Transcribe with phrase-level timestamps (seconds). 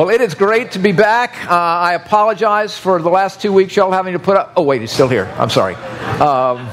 [0.00, 1.44] Well, it is great to be back.
[1.44, 4.54] Uh, I apologize for the last two weeks, y'all having to put up.
[4.56, 5.26] Oh, wait, he's still here.
[5.36, 5.74] I'm sorry.
[5.74, 5.80] Um,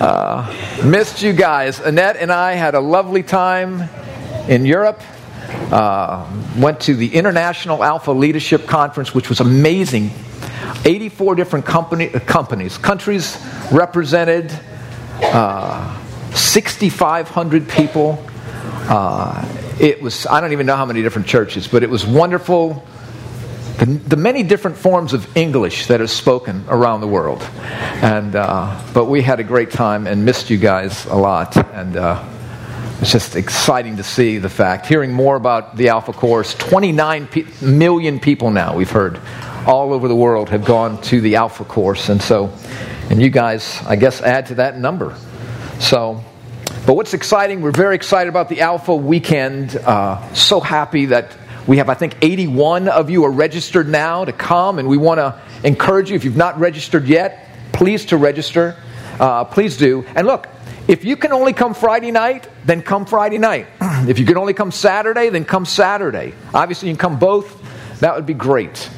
[0.00, 1.80] uh, missed you guys.
[1.80, 3.88] Annette and I had a lovely time
[4.48, 5.02] in Europe.
[5.72, 10.12] Uh, went to the International Alpha Leadership Conference, which was amazing.
[10.84, 13.36] 84 different company, uh, companies, countries
[13.72, 14.56] represented,
[15.22, 16.00] uh,
[16.34, 18.24] 6,500 people.
[18.88, 22.86] Uh, it was, I don't even know how many different churches, but it was wonderful.
[23.78, 27.42] The, the many different forms of English that are spoken around the world.
[28.02, 31.56] And, uh, but we had a great time and missed you guys a lot.
[31.74, 32.22] And uh,
[33.00, 36.54] it's just exciting to see the fact, hearing more about the Alpha Course.
[36.54, 39.18] 29 pe- million people now, we've heard,
[39.66, 42.10] all over the world have gone to the Alpha Course.
[42.10, 42.52] And so,
[43.08, 45.16] and you guys, I guess, add to that number.
[45.78, 46.22] So,
[46.86, 49.76] but what's exciting, we're very excited about the Alpha weekend.
[49.76, 51.36] Uh, so happy that
[51.66, 55.18] we have, I think, 81 of you are registered now to come, and we want
[55.18, 56.16] to encourage you.
[56.16, 58.76] If you've not registered yet, please to register.
[59.20, 60.04] Uh, please do.
[60.14, 60.48] And look,
[60.88, 63.68] if you can only come Friday night, then come Friday night.
[64.08, 66.34] if you can only come Saturday, then come Saturday.
[66.52, 68.00] Obviously, you can come both.
[68.00, 68.90] That would be great.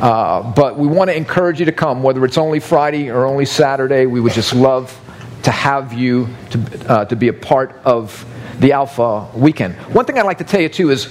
[0.00, 3.44] Uh, but we want to encourage you to come, whether it's only Friday or only
[3.44, 4.06] Saturday.
[4.06, 4.98] We would just love
[5.44, 8.24] to have you to, uh, to be a part of
[8.58, 9.74] the Alpha weekend.
[9.94, 11.06] One thing I'd like to tell you, too, is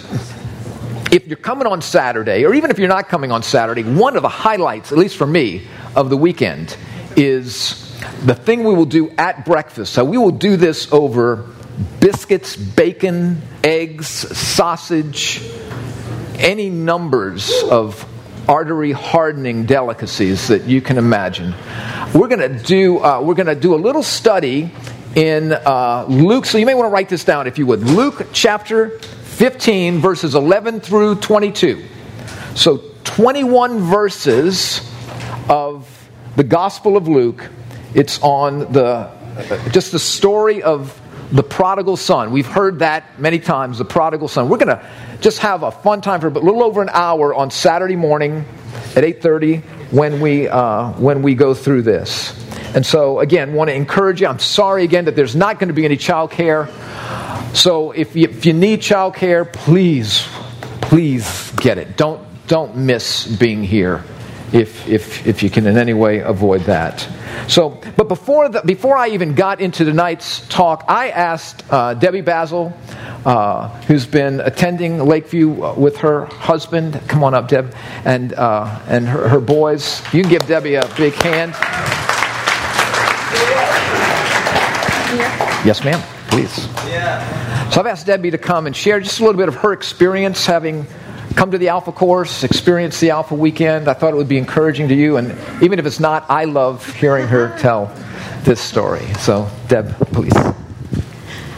[1.12, 4.24] if you're coming on Saturday, or even if you're not coming on Saturday, one of
[4.24, 6.76] the highlights, at least for me, of the weekend
[7.16, 7.80] is
[8.26, 9.94] the thing we will do at breakfast.
[9.94, 11.48] So we will do this over
[12.00, 15.42] biscuits, bacon, eggs, sausage,
[16.36, 18.10] any numbers of
[18.48, 21.54] artery hardening delicacies that you can imagine.
[22.14, 24.72] We're going to do uh, we're going to do a little study
[25.16, 26.46] in uh, Luke.
[26.46, 27.82] So you may want to write this down if you would.
[27.82, 31.86] Luke chapter 15 verses 11 through 22.
[32.56, 34.82] So 21 verses
[35.50, 35.90] of
[36.36, 37.50] the Gospel of Luke.
[37.94, 39.12] It's on the
[39.72, 41.00] just the story of
[41.32, 42.32] the prodigal son.
[42.32, 44.50] We've heard that many times, the prodigal son.
[44.50, 44.88] We're going to
[45.24, 48.46] just have a fun time for a little over an hour on Saturday morning
[48.96, 52.38] at 8:30 when we uh, when we go through this.
[52.76, 54.28] And so again, want to encourage you.
[54.28, 56.68] I'm sorry again that there's not going to be any child care.
[57.54, 60.28] So if you, if you need child care, please,
[60.82, 61.96] please get it.
[61.96, 64.04] Don't don't miss being here
[64.54, 67.08] if, if, if you can in any way avoid that.
[67.48, 72.22] So, but before, the, before I even got into tonight's talk, I asked uh, Debbie
[72.22, 72.72] Basil,
[73.26, 77.02] uh, who's been attending Lakeview with her husband.
[77.08, 77.76] Come on up, Deb,
[78.06, 80.02] and, uh, and her, her boys.
[80.14, 81.54] You can give Debbie a big hand.
[85.66, 86.68] Yes, ma'am, please.
[86.88, 87.70] Yeah.
[87.70, 90.46] So I've asked Debbie to come and share just a little bit of her experience
[90.46, 90.86] having
[91.36, 93.88] come to the Alpha course, experience the Alpha weekend.
[93.88, 95.32] I thought it would be encouraging to you, and
[95.64, 97.94] even if it's not, I love hearing her tell
[98.44, 99.06] this story.
[99.20, 100.34] So, Deb, please.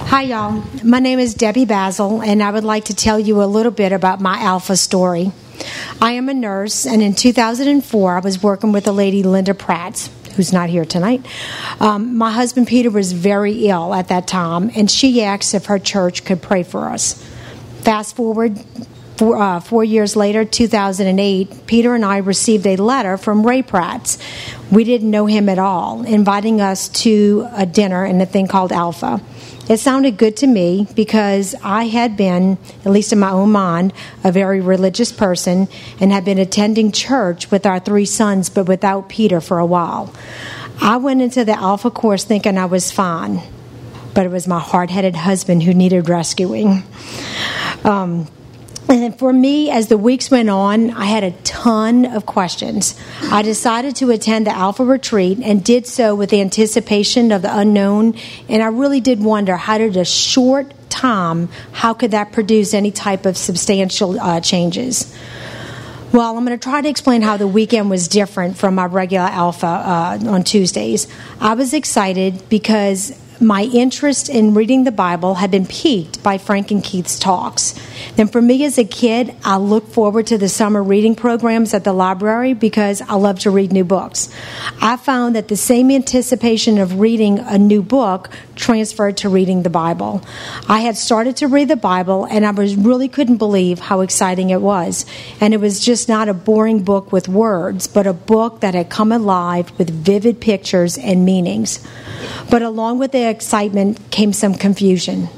[0.08, 0.64] Hi, y'all.
[0.84, 3.92] My name is Debbie Basil, and I would like to tell you a little bit
[3.92, 5.32] about my Alpha story.
[6.02, 10.10] I am a nurse, and in 2004, I was working with a lady, Linda Pratt,
[10.36, 11.26] who's not here tonight.
[11.80, 15.80] Um, my husband Peter was very ill at that time, and she asked if her
[15.80, 17.14] church could pray for us.
[17.82, 18.60] Fast forward
[19.18, 24.18] Four, uh, four, years later, 2008, Peter and I received a letter from Ray Pratt.
[24.70, 28.74] We didn't know him at all, inviting us to a dinner in a thing called
[28.74, 29.22] Alpha.
[29.70, 33.94] It sounded good to me because I had been, at least in my own mind,
[34.26, 35.70] a very religious person
[36.02, 40.14] and had been attending church with our three sons, but without Peter for a while.
[40.82, 43.42] I went into the Alpha course thinking I was fine,
[44.14, 46.84] but it was my hard headed husband who needed rescuing.
[47.86, 48.28] Um,
[48.88, 53.00] and for me, as the weeks went on, I had a ton of questions.
[53.24, 58.16] I decided to attend the Alpha Retreat and did so with anticipation of the unknown.
[58.48, 62.92] And I really did wonder how did a short time, how could that produce any
[62.92, 65.16] type of substantial uh, changes?
[66.14, 69.26] Well, I'm going to try to explain how the weekend was different from my regular
[69.26, 71.08] Alpha uh, on Tuesdays.
[71.42, 73.12] I was excited because
[73.42, 77.74] my interest in reading the Bible had been piqued by Frank and Keith's talks.
[78.16, 81.84] Then, for me as a kid, I looked forward to the summer reading programs at
[81.84, 84.30] the library because I love to read new books.
[84.82, 89.70] I found that the same anticipation of reading a new book transferred to reading the
[89.70, 90.22] Bible.
[90.68, 94.50] I had started to read the Bible and I was really couldn't believe how exciting
[94.50, 95.06] it was.
[95.42, 98.90] And it was just not a boring book with words, but a book that had
[98.90, 101.86] come alive with vivid pictures and meanings.
[102.50, 105.30] But along with excitement came some confusion.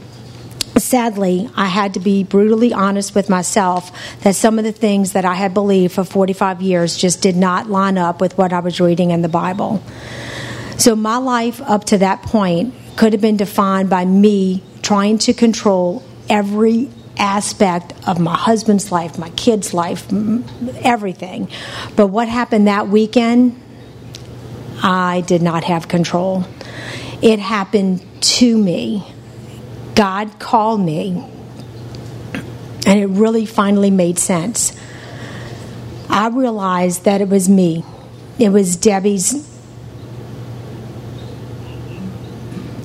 [0.78, 3.92] Sadly, I had to be brutally honest with myself
[4.22, 7.70] that some of the things that I had believed for 45 years just did not
[7.70, 9.82] line up with what I was reading in the Bible.
[10.78, 15.34] So, my life up to that point could have been defined by me trying to
[15.34, 20.08] control every aspect of my husband's life, my kids' life,
[20.84, 21.50] everything.
[21.96, 23.60] But what happened that weekend,
[24.84, 26.46] I did not have control.
[27.22, 29.06] It happened to me.
[29.96, 31.26] God called me,
[32.86, 34.80] and it really finally made sense.
[36.10, 37.84] I realized that it was me.
[38.38, 39.46] It was Debbie's.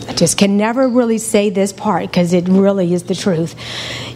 [0.09, 3.55] I just can never really say this part because it really is the truth.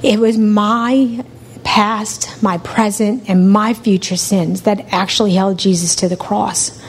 [0.03, 1.25] It was my
[1.65, 6.81] past, my present, and my future sins that actually held Jesus to the cross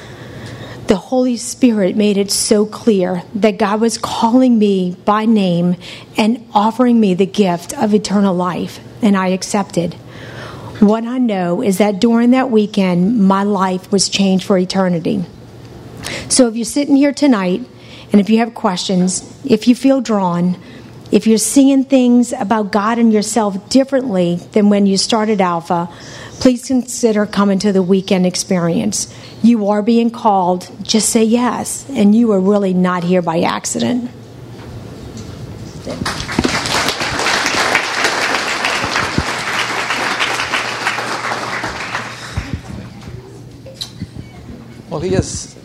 [0.88, 5.75] the Holy Spirit made it so clear that God was calling me by name
[6.16, 9.94] and offering me the gift of eternal life, and I accepted.
[10.80, 15.25] What I know is that during that weekend, my life was changed for eternity.
[16.30, 17.62] So if you're sitting here tonight,
[18.12, 20.57] and if you have questions, if you feel drawn,
[21.12, 25.89] if you're seeing things about God and yourself differently than when you started Alpha,
[26.39, 29.13] please consider coming to the weekend experience.
[29.44, 34.12] You are being called, just say yes, and you are really not here by accident.
[44.89, 45.56] Well, he is.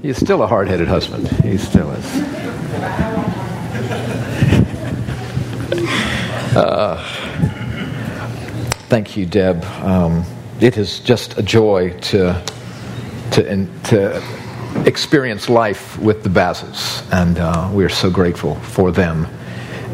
[0.00, 1.28] He is still a hard headed husband.
[1.42, 2.04] He still is.
[6.54, 7.13] Uh,
[8.88, 9.64] Thank you, Deb.
[9.82, 10.24] Um,
[10.60, 12.44] it is just a joy to
[13.32, 14.22] to to
[14.84, 19.26] experience life with the Bazels, and uh, we are so grateful for them.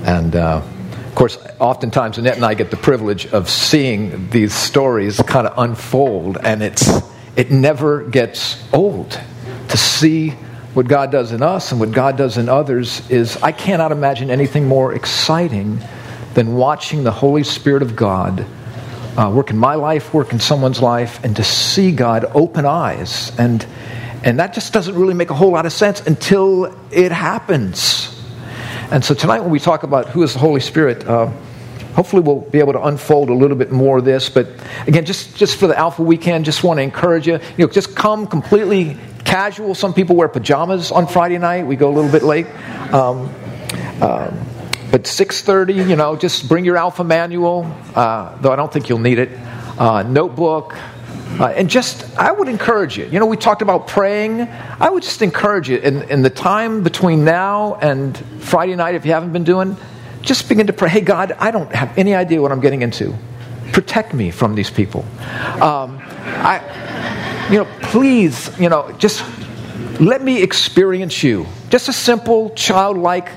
[0.04, 0.60] And uh,
[1.06, 5.56] of course, oftentimes Annette and I get the privilege of seeing these stories kind of
[5.56, 6.90] unfold, and it's
[7.36, 9.20] it never gets old
[9.68, 10.30] to see
[10.74, 13.08] what God does in us and what God does in others.
[13.08, 15.78] Is I cannot imagine anything more exciting
[16.34, 18.44] than watching the Holy Spirit of God
[19.20, 23.32] uh, work in my life, work in someone's life, and to see God open eyes.
[23.38, 23.66] And,
[24.24, 28.16] and that just doesn't really make a whole lot of sense until it happens.
[28.90, 31.26] And so tonight, when we talk about who is the Holy Spirit, uh,
[31.94, 34.30] hopefully we'll be able to unfold a little bit more of this.
[34.30, 34.48] But
[34.86, 37.94] again, just, just for the Alpha Weekend, just want to encourage you, you know, just
[37.94, 39.74] come completely casual.
[39.74, 41.66] Some people wear pajamas on Friday night.
[41.66, 42.46] We go a little bit late.
[42.90, 43.30] Um,
[44.00, 44.49] um,
[44.90, 47.64] but 6.30, you know, just bring your Alpha Manual,
[47.94, 49.30] uh, though I don't think you'll need it,
[49.78, 50.76] uh, notebook,
[51.38, 53.06] uh, and just, I would encourage you.
[53.06, 54.42] You know, we talked about praying.
[54.42, 59.06] I would just encourage you in, in the time between now and Friday night, if
[59.06, 59.76] you haven't been doing,
[60.22, 60.88] just begin to pray.
[60.88, 63.16] Hey, God, I don't have any idea what I'm getting into.
[63.72, 65.02] Protect me from these people.
[65.62, 69.24] Um, I, you know, please, you know, just
[70.00, 71.46] let me experience you.
[71.68, 73.30] Just a simple, childlike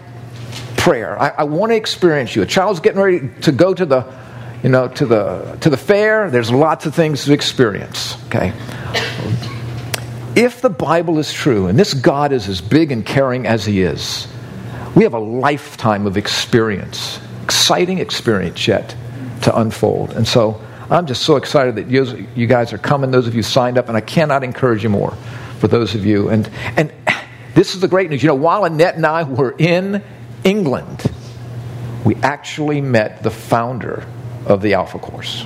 [0.84, 1.18] prayer.
[1.18, 2.42] I, I want to experience you.
[2.42, 4.06] A child's getting ready to go to the,
[4.64, 6.30] you know, to the to the fair.
[6.30, 8.22] There's lots of things to experience.
[8.26, 8.52] Okay.
[10.36, 13.82] If the Bible is true, and this God is as big and caring as He
[13.82, 14.28] is,
[14.94, 18.94] we have a lifetime of experience, exciting experience yet
[19.44, 20.12] to unfold.
[20.12, 23.44] And so I'm just so excited that you, you guys are coming, those of you
[23.44, 25.12] signed up, and I cannot encourage you more
[25.60, 26.28] for those of you.
[26.28, 26.92] And, and
[27.54, 28.22] this is the great news.
[28.22, 30.04] You know, while Annette and I were in
[30.44, 31.12] England,
[32.04, 34.06] we actually met the founder
[34.46, 35.46] of the Alpha Course.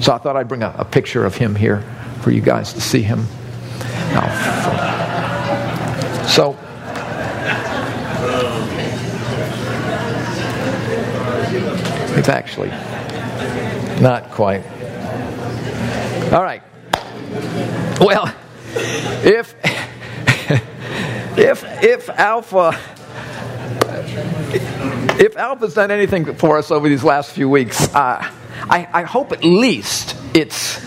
[0.00, 1.82] So I thought I'd bring a, a picture of him here
[2.20, 3.26] for you guys to see him.
[4.12, 4.26] Now,
[6.26, 6.56] so.
[12.18, 12.70] It's actually
[14.00, 14.64] not quite.
[16.32, 16.62] All right.
[18.00, 18.34] Well,
[19.24, 19.54] if
[21.38, 22.78] if if Alpha
[24.16, 28.18] if Alpha's done anything for us over these last few weeks, uh,
[28.68, 30.84] I, I hope at least it's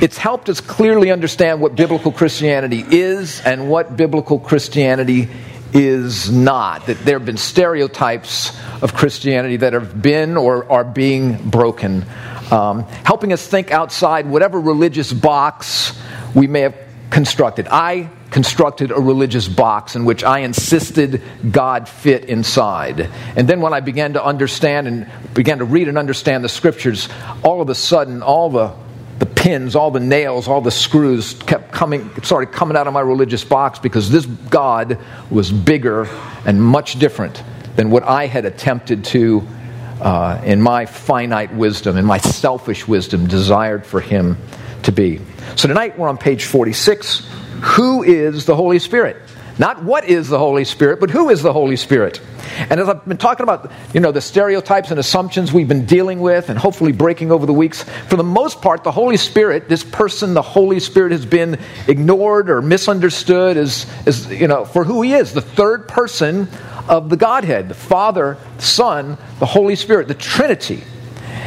[0.00, 5.28] it's helped us clearly understand what biblical Christianity is and what biblical Christianity
[5.72, 6.86] is not.
[6.86, 12.04] That there have been stereotypes of Christianity that have been or are being broken.
[12.50, 16.00] Um, helping us think outside whatever religious box
[16.34, 16.76] we may have
[17.10, 17.66] constructed.
[17.68, 23.08] I constructed a religious box in which I insisted God fit inside.
[23.36, 27.08] And then when I began to understand and began to read and understand the scriptures,
[27.42, 28.74] all of a sudden, all the
[29.18, 33.00] the pins, all the nails, all the screws kept coming, started coming out of my
[33.00, 34.98] religious box because this God
[35.30, 36.08] was bigger
[36.46, 37.42] and much different
[37.74, 39.46] than what I had attempted to,
[40.00, 44.36] uh, in my finite wisdom, in my selfish wisdom, desired for him
[44.84, 45.20] to be.
[45.56, 47.28] So tonight we're on page 46.
[47.60, 49.16] Who is the Holy Spirit?
[49.58, 52.20] Not what is the Holy Spirit, but who is the Holy Spirit?
[52.70, 56.20] And as I've been talking about, you know, the stereotypes and assumptions we've been dealing
[56.20, 59.82] with and hopefully breaking over the weeks, for the most part, the Holy Spirit, this
[59.82, 65.02] person, the Holy Spirit, has been ignored or misunderstood as, as you know, for who
[65.02, 66.48] he is, the third person
[66.88, 70.84] of the Godhead, the Father, Son, the Holy Spirit, the Trinity.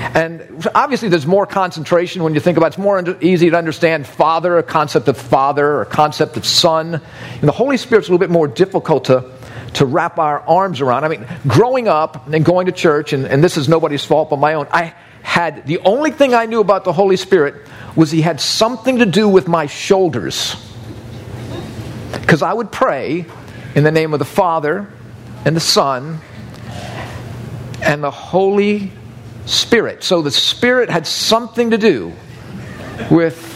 [0.01, 2.69] And obviously, there's more concentration when you think about it.
[2.69, 6.95] It's more easy to understand Father, a concept of Father, a concept of Son.
[6.95, 9.31] And the Holy Spirit's a little bit more difficult to,
[9.75, 11.05] to wrap our arms around.
[11.05, 14.37] I mean, growing up and going to church, and, and this is nobody's fault but
[14.37, 17.55] my own, I had the only thing I knew about the Holy Spirit
[17.95, 20.55] was he had something to do with my shoulders.
[22.11, 23.25] Because I would pray
[23.75, 24.91] in the name of the Father
[25.45, 26.19] and the Son
[27.81, 28.91] and the Holy
[29.51, 30.03] Spirit.
[30.03, 32.13] So the Spirit had something to do
[33.09, 33.51] with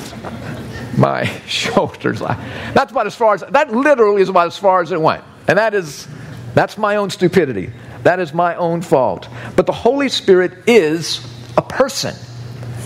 [0.97, 2.19] my shoulders.
[2.19, 5.23] That's about as far as, that literally is about as far as it went.
[5.47, 6.07] And that is,
[6.53, 7.71] that's my own stupidity.
[8.03, 9.27] That is my own fault.
[9.55, 11.25] But the Holy Spirit is
[11.57, 12.15] a person.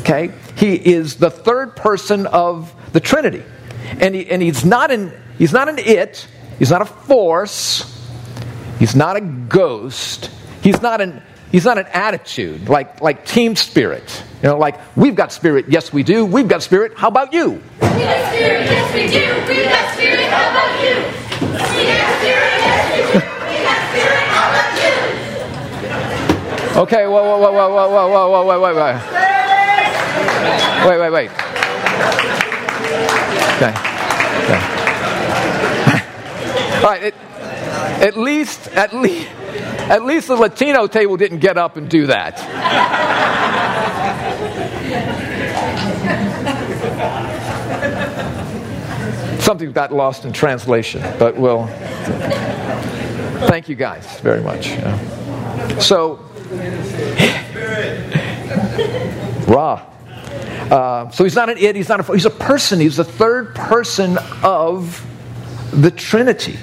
[0.02, 0.32] Okay?
[0.56, 3.44] He is the third person of the Trinity.
[4.00, 6.28] And, he, and he's, not an, he's not an it,
[6.60, 7.84] he's not a force,
[8.78, 10.30] he's not a ghost,
[10.62, 14.24] he's not an He's not an attitude like, like team spirit.
[14.44, 16.24] You know, like, we've got spirit, yes we do.
[16.26, 17.62] We've got spirit, how about you?
[17.82, 19.34] We got spirit, yes we do.
[19.50, 20.96] We've got spirit, how about you?
[21.42, 23.26] We got spirit, yes we do.
[23.50, 24.94] We got spirit, how about you?
[26.82, 28.96] Okay, whoa, whoa, whoa, whoa, whoa, whoa, whoa, whoa, wait, wait, wait.
[30.86, 31.32] Wait, wait, wait.
[33.58, 33.74] Okay.
[34.46, 34.62] okay.
[36.84, 37.16] All right, it,
[38.02, 39.30] at least, at least.
[39.90, 42.38] At least the Latino table didn't get up and do that.
[49.42, 51.66] Something got lost in translation, but we'll.
[53.48, 54.68] Thank you guys very much.
[55.82, 56.20] So,
[59.48, 59.88] Ra.
[60.70, 63.56] Uh, so he's not an it, he's not a, he's a person, he's the third
[63.56, 65.04] person of
[65.72, 66.60] the Trinity.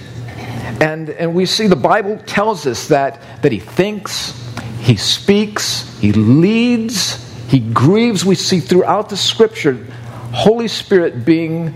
[0.81, 4.35] And, and we see the Bible tells us that, that he thinks,
[4.81, 8.25] he speaks, he leads, he grieves.
[8.25, 9.85] We see throughout the scripture
[10.33, 11.69] Holy Spirit being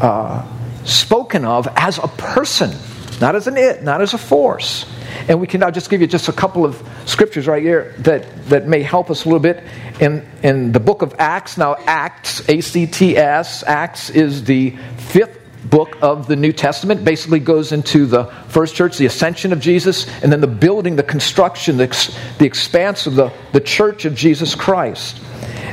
[0.00, 0.46] uh,
[0.84, 2.76] spoken of as a person,
[3.20, 4.86] not as an it, not as a force.
[5.28, 8.46] And we can now just give you just a couple of scriptures right here that,
[8.46, 9.62] that may help us a little bit.
[10.00, 14.70] In, in the book of Acts, now Acts, A C T S, Acts is the
[14.96, 15.38] fifth
[15.72, 17.02] book of the New Testament.
[17.02, 21.02] Basically, goes into the first church, the ascension of Jesus, and then the building, the
[21.02, 25.18] construction, the, ex- the expanse of the, the church of Jesus Christ.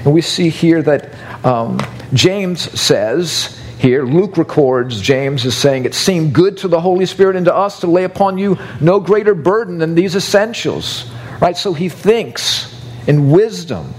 [0.05, 1.79] And we see here that um,
[2.13, 7.35] James says, here, Luke records, James is saying, It seemed good to the Holy Spirit
[7.35, 11.11] and to us to lay upon you no greater burden than these essentials.
[11.41, 11.57] Right?
[11.57, 12.73] So he thinks
[13.05, 13.93] in wisdom.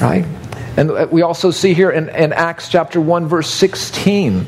[0.00, 0.24] Right?
[0.78, 4.46] And we also see here in, in Acts chapter 1, verse 16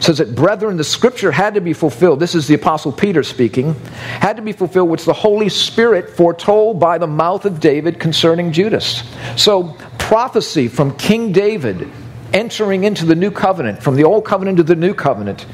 [0.00, 2.20] says that, brethren, the scripture had to be fulfilled.
[2.20, 3.74] This is the Apostle Peter speaking.
[4.20, 8.52] Had to be fulfilled, which the Holy Spirit foretold by the mouth of David concerning
[8.52, 9.02] Judas.
[9.36, 11.90] So, prophecy from King David
[12.32, 15.46] entering into the new covenant, from the old covenant to the new covenant,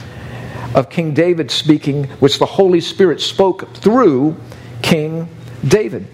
[0.75, 4.37] of King David speaking, which the Holy Spirit spoke through
[4.83, 5.29] King
[5.67, 6.07] David.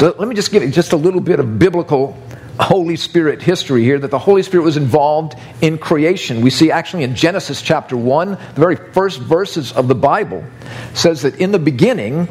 [0.00, 2.18] Let me just give you just a little bit of biblical
[2.58, 6.40] Holy Spirit history here that the Holy Spirit was involved in creation.
[6.40, 10.44] We see actually in Genesis chapter 1, the very first verses of the Bible
[10.94, 12.28] says that in the beginning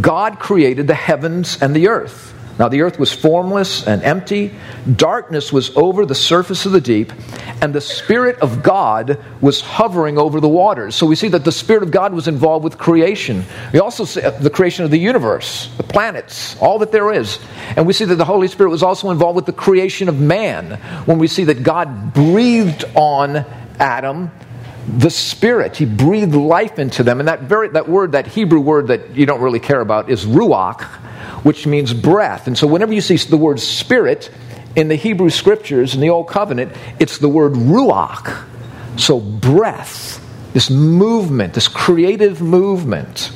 [0.00, 2.35] God created the heavens and the earth.
[2.58, 4.54] Now the earth was formless and empty,
[4.96, 7.12] darkness was over the surface of the deep,
[7.60, 10.94] and the Spirit of God was hovering over the waters.
[10.94, 13.44] So we see that the Spirit of God was involved with creation.
[13.72, 17.38] We also see uh, the creation of the universe, the planets, all that there is.
[17.76, 20.78] And we see that the Holy Spirit was also involved with the creation of man,
[21.04, 23.44] when we see that God breathed on
[23.78, 24.30] Adam
[24.88, 28.86] the spirit he breathed life into them and that very that word that hebrew word
[28.86, 30.88] that you don't really care about is ruach
[31.46, 32.48] which means breath.
[32.48, 34.32] And so whenever you see the word spirit
[34.74, 38.44] in the Hebrew scriptures in the Old Covenant, it's the word ruach.
[38.96, 40.20] So breath,
[40.54, 43.30] this movement, this creative movement.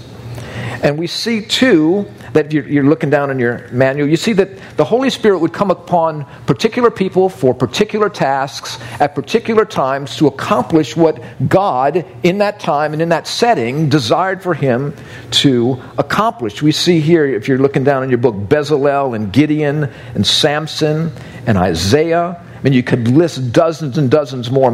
[0.82, 4.76] And we see, too, that you're, you're, looking down in your manual, you see that
[4.76, 10.26] the Holy Spirit would come upon particular people for particular tasks at particular times to
[10.26, 14.94] accomplish what God, in that time and in that setting, desired for him
[15.30, 16.62] to accomplish.
[16.62, 19.84] We see here, if you're looking down in your book, Bezalel and Gideon
[20.14, 21.12] and Samson
[21.46, 24.70] and Isaiah I mean, you could list dozens and dozens more.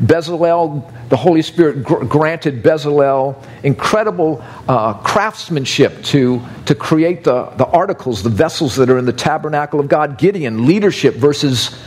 [0.00, 7.66] Bezalel, the Holy Spirit gr- granted Bezalel incredible uh, craftsmanship to, to create the, the
[7.66, 10.16] articles, the vessels that are in the tabernacle of God.
[10.16, 11.78] Gideon, leadership versus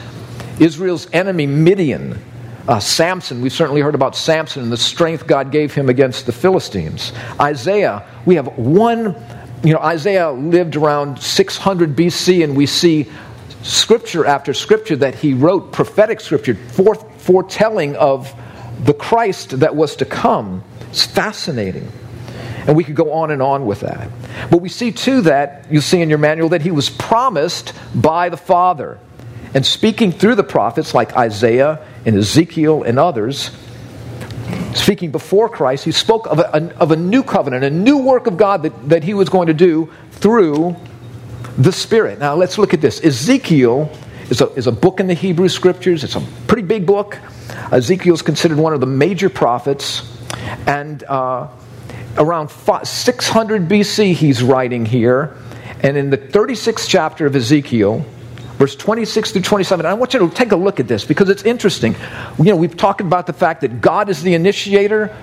[0.59, 2.23] Israel's enemy, Midian.
[2.67, 6.31] Uh, Samson, we've certainly heard about Samson and the strength God gave him against the
[6.31, 7.11] Philistines.
[7.39, 9.15] Isaiah, we have one,
[9.63, 13.09] you know, Isaiah lived around 600 BC, and we see
[13.63, 18.33] scripture after scripture that he wrote, prophetic scripture, foretelling of
[18.83, 20.63] the Christ that was to come.
[20.89, 21.91] It's fascinating.
[22.67, 24.09] And we could go on and on with that.
[24.49, 28.29] But we see too that, you see in your manual, that he was promised by
[28.29, 28.99] the Father.
[29.53, 33.51] And speaking through the prophets like Isaiah and Ezekiel and others,
[34.73, 38.37] speaking before Christ, he spoke of a, of a new covenant, a new work of
[38.37, 40.75] God that, that he was going to do through
[41.57, 42.19] the Spirit.
[42.19, 43.03] Now let's look at this.
[43.03, 43.91] Ezekiel
[44.29, 47.17] is a, is a book in the Hebrew Scriptures, it's a pretty big book.
[47.71, 50.15] Ezekiel is considered one of the major prophets.
[50.67, 51.47] And uh,
[52.17, 55.35] around 600 BC, he's writing here.
[55.81, 58.05] And in the 36th chapter of Ezekiel,
[58.57, 59.85] verse 26 through 27.
[59.85, 61.95] I want you to take a look at this because it's interesting.
[62.37, 65.15] You know, we've talked about the fact that God is the initiator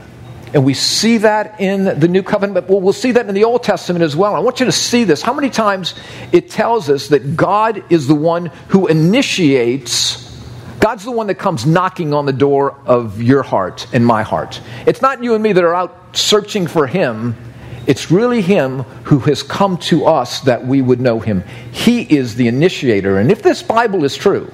[0.55, 3.63] and we see that in the New Covenant, but we'll, see that in the Old
[3.63, 4.35] Testament as well.
[4.35, 5.21] I want you to see this.
[5.21, 5.95] How many times
[6.33, 10.23] it tells us that God is the one who initiates,
[10.79, 14.61] God's the one that comes knocking on the door of your heart and my heart.
[14.87, 17.35] It's not you and me that are out searching for Him.
[17.87, 21.43] It's really Him who has come to us that we would know Him.
[21.73, 23.19] He is the initiator.
[23.19, 24.51] And if this Bible is true,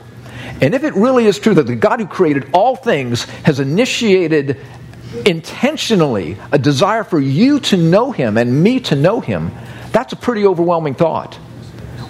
[0.61, 4.59] and if it really is true that the God who created all things has initiated
[5.27, 9.51] intentionally a desire for you to know him and me to know him,
[9.93, 11.39] that's a pretty overwhelming thought.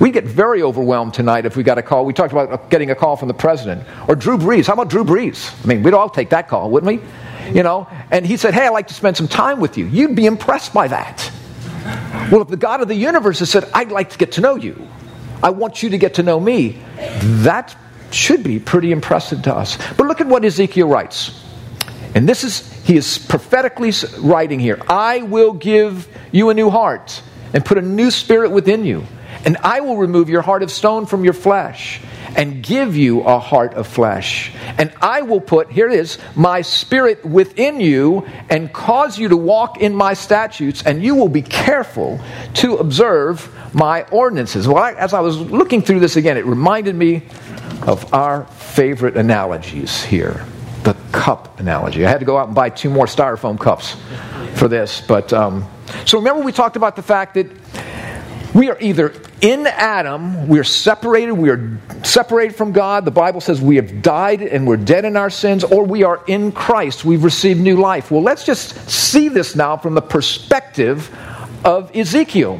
[0.00, 2.04] We get very overwhelmed tonight if we got a call.
[2.04, 4.66] We talked about getting a call from the president or Drew Brees.
[4.66, 5.52] How about Drew Brees?
[5.62, 7.54] I mean, we'd all take that call, wouldn't we?
[7.54, 9.86] You know, and he said, Hey, I'd like to spend some time with you.
[9.86, 11.30] You'd be impressed by that.
[12.30, 14.54] Well, if the God of the universe has said, I'd like to get to know
[14.54, 14.88] you,
[15.42, 16.80] I want you to get to know me,
[17.22, 17.76] that
[18.10, 19.76] should be pretty impressive to us.
[19.96, 21.38] But look at what Ezekiel writes.
[22.14, 27.22] And this is, he is prophetically writing here I will give you a new heart
[27.52, 29.04] and put a new spirit within you.
[29.44, 32.00] And I will remove your heart of stone from your flesh
[32.36, 34.52] and give you a heart of flesh.
[34.78, 39.36] And I will put, here it is, my spirit within you and cause you to
[39.36, 42.20] walk in my statutes, and you will be careful
[42.54, 44.68] to observe my ordinances.
[44.68, 47.22] Well, I, as I was looking through this again, it reminded me
[47.82, 50.46] of our favorite analogies here
[50.82, 52.04] the cup analogy.
[52.04, 53.96] I had to go out and buy two more styrofoam cups
[54.54, 55.00] for this.
[55.00, 55.68] But um,
[56.04, 57.46] so remember, we talked about the fact that
[58.54, 63.04] we are either in Adam, we are separated, we are separated from God.
[63.04, 66.22] The Bible says we have died and we're dead in our sins, or we are
[66.26, 68.10] in Christ, we've received new life.
[68.10, 71.10] Well, let's just see this now from the perspective
[71.64, 72.58] of Ezekiel.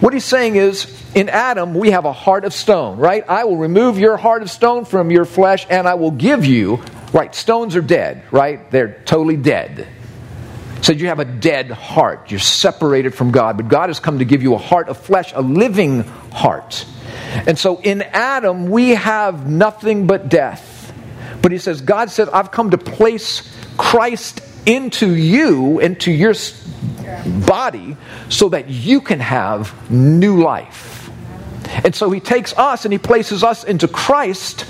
[0.00, 3.24] What he's saying is, in Adam, we have a heart of stone, right?
[3.26, 6.82] I will remove your heart of stone from your flesh and I will give you
[7.12, 8.70] Right, stones are dead, right?
[8.70, 9.88] They're totally dead.
[10.82, 12.30] So you have a dead heart.
[12.30, 13.56] You're separated from God.
[13.56, 16.84] But God has come to give you a heart of flesh, a living heart.
[17.46, 20.92] And so in Adam, we have nothing but death.
[21.42, 26.34] But he says, God said, I've come to place Christ into you, into your
[27.46, 27.96] body,
[28.28, 31.10] so that you can have new life.
[31.84, 34.66] And so he takes us and he places us into Christ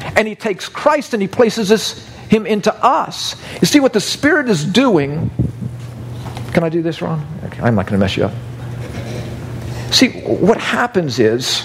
[0.00, 3.36] and he takes Christ and he places us, him into us.
[3.60, 5.30] You see what the Spirit is doing.
[6.52, 7.26] Can I do this, Ron?
[7.44, 8.32] Okay, I'm not going to mess you up.
[9.92, 11.62] See, what happens is,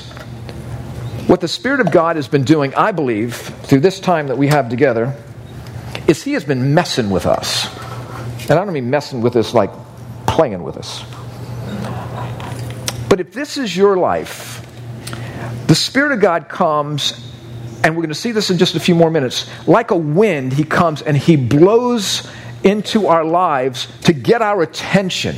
[1.27, 4.47] what the Spirit of God has been doing, I believe, through this time that we
[4.47, 5.15] have together,
[6.07, 7.67] is He has been messing with us.
[8.49, 9.71] And I don't mean messing with us like
[10.27, 11.03] playing with us.
[13.09, 14.65] But if this is your life,
[15.67, 17.33] the Spirit of God comes
[17.85, 19.47] and we're going to see this in just a few more minutes.
[19.67, 22.27] Like a wind, he comes and he blows
[22.63, 25.35] into our lives to get our attention.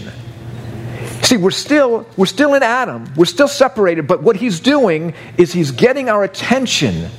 [1.23, 3.11] See, we're still we're still in Adam.
[3.17, 7.09] We're still separated, but what he's doing is he's getting our attention.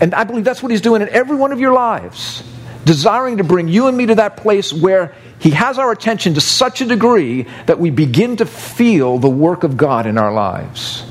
[0.00, 2.42] And I believe that's what he's doing in every one of your lives,
[2.86, 6.40] desiring to bring you and me to that place where He has our attention to
[6.40, 11.04] such a degree that we begin to feel the work of God in our lives.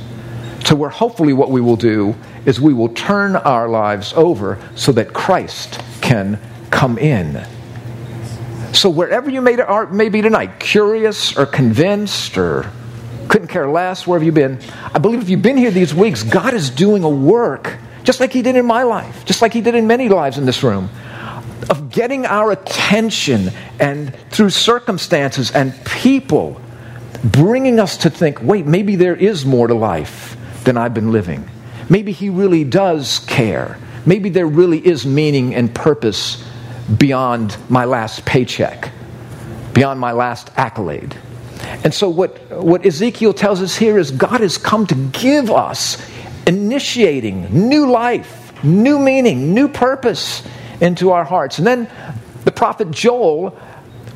[0.71, 4.93] To where hopefully what we will do is we will turn our lives over so
[4.93, 7.45] that Christ can come in.
[8.71, 12.71] So, wherever you may, be tonight, curious or convinced or
[13.27, 14.61] couldn't care less, wherever you've been,
[14.93, 18.31] I believe if you've been here these weeks, God is doing a work, just like
[18.31, 20.89] He did in my life, just like He did in many lives in this room,
[21.69, 23.49] of getting our attention
[23.81, 26.61] and through circumstances and people
[27.25, 31.49] bringing us to think wait, maybe there is more to life than I've been living.
[31.89, 33.77] Maybe He really does care.
[34.05, 36.43] Maybe there really is meaning and purpose
[36.97, 38.91] beyond my last paycheck,
[39.73, 41.15] beyond my last accolade.
[41.83, 46.03] And so, what, what Ezekiel tells us here is God has come to give us
[46.47, 50.43] initiating new life, new meaning, new purpose
[50.79, 51.59] into our hearts.
[51.59, 51.89] And then
[52.43, 53.57] the prophet Joel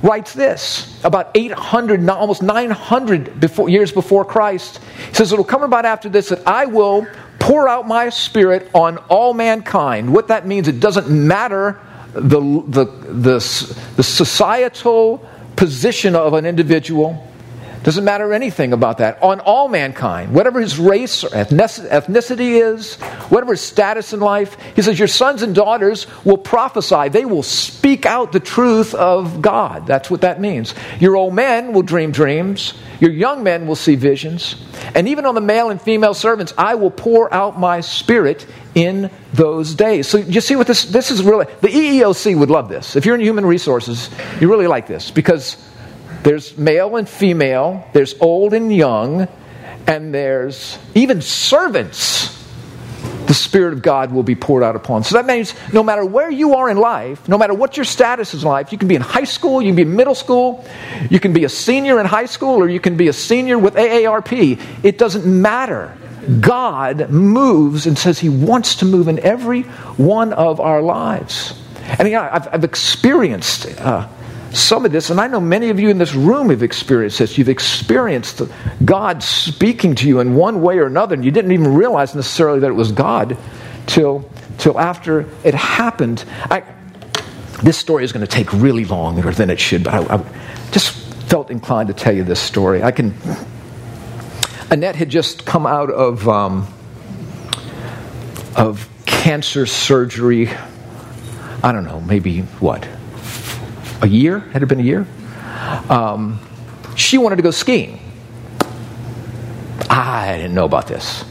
[0.06, 4.80] writes this about 800, almost 900 before, years before Christ.
[5.08, 7.08] He says, It'll come about after this that I will
[7.40, 10.14] pour out my spirit on all mankind.
[10.14, 11.80] What that means, it doesn't matter
[12.14, 17.32] the, the, the, the societal position of an individual.
[17.86, 19.22] Doesn't matter anything about that.
[19.22, 22.96] On all mankind, whatever his race or ethnicity is,
[23.30, 27.10] whatever his status in life, he says, Your sons and daughters will prophesy.
[27.10, 29.86] They will speak out the truth of God.
[29.86, 30.74] That's what that means.
[31.00, 32.74] Your old men will dream dreams.
[33.00, 34.56] Your young men will see visions.
[34.96, 39.12] And even on the male and female servants, I will pour out my spirit in
[39.34, 40.08] those days.
[40.08, 42.96] So you see what this this is really the EEOC would love this.
[42.96, 44.10] If you're in human resources,
[44.42, 45.56] you really like this because
[46.26, 49.28] there's male and female, there's old and young,
[49.86, 52.34] and there's even servants.
[53.28, 55.04] The Spirit of God will be poured out upon.
[55.04, 58.34] So that means no matter where you are in life, no matter what your status
[58.34, 60.66] is in life, you can be in high school, you can be in middle school,
[61.12, 63.76] you can be a senior in high school, or you can be a senior with
[63.76, 64.60] AARP.
[64.84, 65.96] It doesn't matter.
[66.40, 71.54] God moves and says He wants to move in every one of our lives.
[72.00, 74.08] And yeah, I've, I've experienced uh,
[74.56, 77.38] some of this, and I know many of you in this room have experienced this.
[77.38, 78.42] You've experienced
[78.84, 82.60] God speaking to you in one way or another, and you didn't even realize necessarily
[82.62, 83.38] that it was God
[83.86, 86.24] till, till after it happened.
[86.44, 86.64] I,
[87.64, 90.24] this story is going to take really longer than it should, but I, I
[90.72, 90.92] just
[91.26, 92.82] felt inclined to tell you this story.
[92.82, 93.14] I can.
[94.70, 96.68] Annette had just come out of um,
[98.56, 100.50] of cancer surgery.
[101.62, 102.88] I don't know, maybe what
[104.02, 104.40] a year?
[104.40, 105.06] Had it been a year?
[105.90, 106.40] Um,
[106.96, 108.00] she wanted to go skiing.
[109.90, 111.24] I didn't know about this.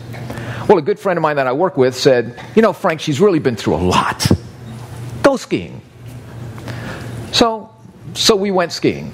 [0.68, 3.20] Well, a good friend of mine that I work with said, You know, Frank, she's
[3.20, 4.26] really been through a lot.
[5.22, 5.82] Go skiing.
[7.32, 7.70] So,
[8.14, 9.12] so we went skiing.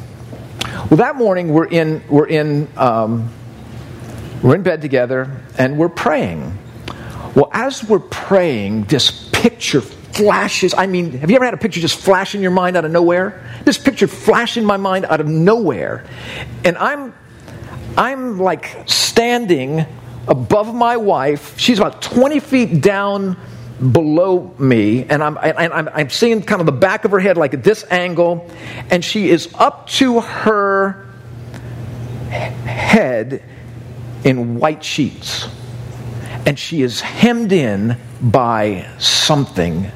[0.90, 3.30] Well, that morning we're in, we're in, um,
[4.42, 6.56] we're in bed together and we're praying.
[7.34, 9.82] Well, as we're praying, this picture
[10.20, 10.74] flashes.
[10.74, 12.90] I mean, have you ever had a picture just flash in your mind out of
[12.90, 13.42] nowhere?
[13.64, 16.04] This picture flashed in my mind out of nowhere.
[16.62, 17.14] And I'm
[17.96, 19.86] I'm like standing
[20.28, 21.58] above my wife.
[21.58, 23.36] She's about 20 feet down
[23.92, 27.54] below me, and I'm, I'm, I'm seeing kind of the back of her head like
[27.54, 28.48] at this angle,
[28.90, 31.08] and she is up to her
[32.30, 33.42] head
[34.24, 35.48] in white sheets.
[36.46, 39.90] And she is hemmed in by something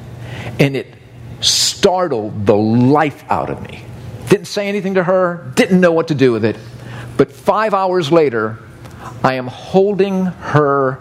[0.59, 0.93] and it
[1.41, 3.83] startled the life out of me.
[4.29, 6.57] Didn't say anything to her, didn't know what to do with it.
[7.17, 8.59] But five hours later,
[9.23, 10.99] I am holding her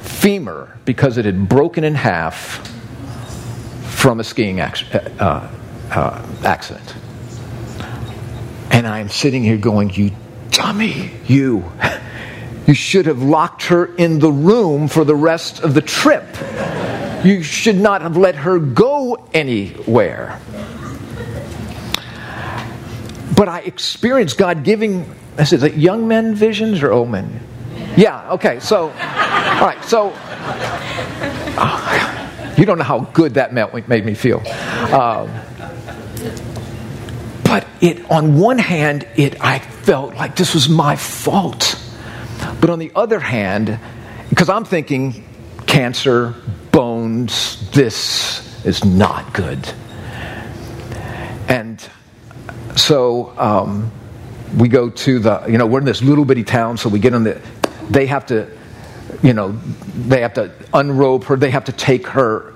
[0.00, 2.66] femur because it had broken in half
[3.88, 4.70] from a skiing uh,
[5.90, 6.94] uh, accident.
[8.70, 10.12] And I'm sitting here going, You
[10.50, 11.70] dummy, you.
[12.66, 16.24] You should have locked her in the room for the rest of the trip.
[17.24, 20.38] You should not have let her go anywhere.
[23.34, 27.40] But I experienced God giving, I said, like young men visions or old men?
[27.96, 30.12] Yeah, okay, so, all right, so,
[31.56, 34.38] oh, you don't know how good that made me feel.
[34.92, 35.30] Um,
[37.44, 41.80] but it, on one hand, it, I felt like this was my fault.
[42.60, 43.78] But on the other hand,
[44.28, 45.24] because I'm thinking
[45.66, 46.34] cancer,
[46.74, 49.66] bones, this is not good.
[51.48, 51.80] And
[52.76, 53.92] so um,
[54.58, 57.14] we go to the, you know, we're in this little bitty town, so we get
[57.14, 57.40] on the,
[57.90, 58.50] they have to,
[59.22, 59.52] you know,
[60.08, 62.54] they have to unrobe her, they have to take her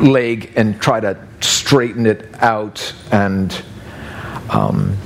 [0.00, 2.92] leg and try to straighten it out.
[3.10, 3.52] And
[4.50, 4.96] Um,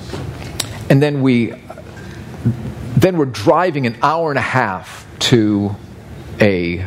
[0.89, 1.55] and then we
[2.97, 5.75] then we're driving an hour and a half to
[6.41, 6.87] a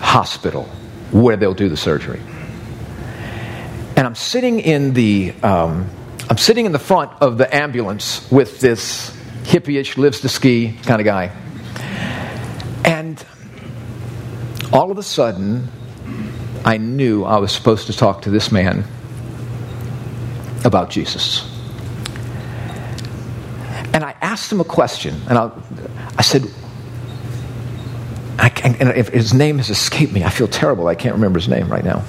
[0.00, 0.64] hospital
[1.10, 2.20] where they'll do the surgery.
[3.96, 5.88] And I'm sitting in the um,
[6.30, 9.10] I'm sitting in the front of the ambulance with this
[9.44, 11.34] hippie-ish lives to ski kind of guy.
[12.84, 13.24] And
[14.72, 15.68] all of a sudden,
[16.64, 18.84] I knew I was supposed to talk to this man
[20.64, 21.50] about Jesus.
[23.94, 25.50] And I asked him a question, and I,
[26.18, 26.42] I said,
[28.64, 30.88] and if his name has escaped me, I feel terrible.
[30.88, 32.04] I can't remember his name right now.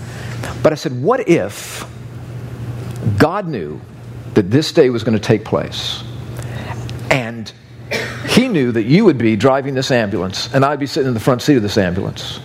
[0.64, 1.86] But I said, What if
[3.18, 3.80] God knew
[4.34, 6.04] that this day was going to take place?
[7.10, 7.52] And
[8.28, 11.20] he knew that you would be driving this ambulance, and I'd be sitting in the
[11.20, 12.40] front seat of this ambulance.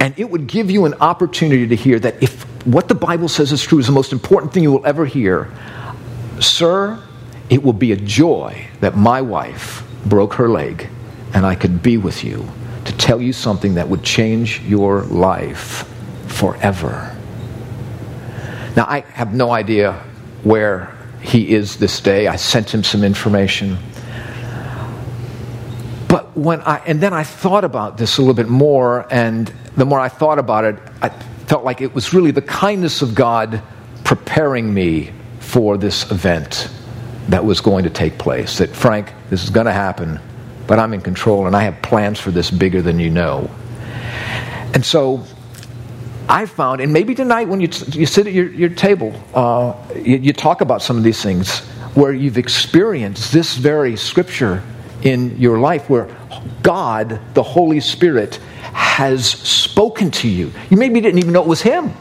[0.00, 3.52] And it would give you an opportunity to hear that if what the Bible says
[3.52, 5.50] is true is the most important thing you will ever hear,
[6.40, 7.02] sir,
[7.48, 10.88] it will be a joy that my wife broke her leg
[11.34, 12.48] and I could be with you
[12.84, 15.88] to tell you something that would change your life
[16.28, 17.14] forever.
[18.76, 19.94] Now, I have no idea
[20.42, 22.28] where he is this day.
[22.28, 23.78] I sent him some information.
[26.08, 29.84] But when I, and then I thought about this a little bit more, and the
[29.84, 31.08] more I thought about it, I
[31.46, 33.62] felt like it was really the kindness of God
[34.04, 36.70] preparing me for this event
[37.28, 38.58] that was going to take place.
[38.58, 40.20] That, Frank, this is going to happen,
[40.66, 43.50] but I'm in control, and I have plans for this bigger than you know.
[44.74, 45.24] And so
[46.28, 50.16] I found, and maybe tonight when you, you sit at your, your table, uh, you,
[50.16, 51.60] you talk about some of these things
[51.94, 54.62] where you've experienced this very scripture
[55.02, 56.14] in your life where
[56.62, 58.36] God, the Holy Spirit,
[58.72, 60.52] has spoken to you.
[60.68, 61.92] You maybe didn't even know it was Him,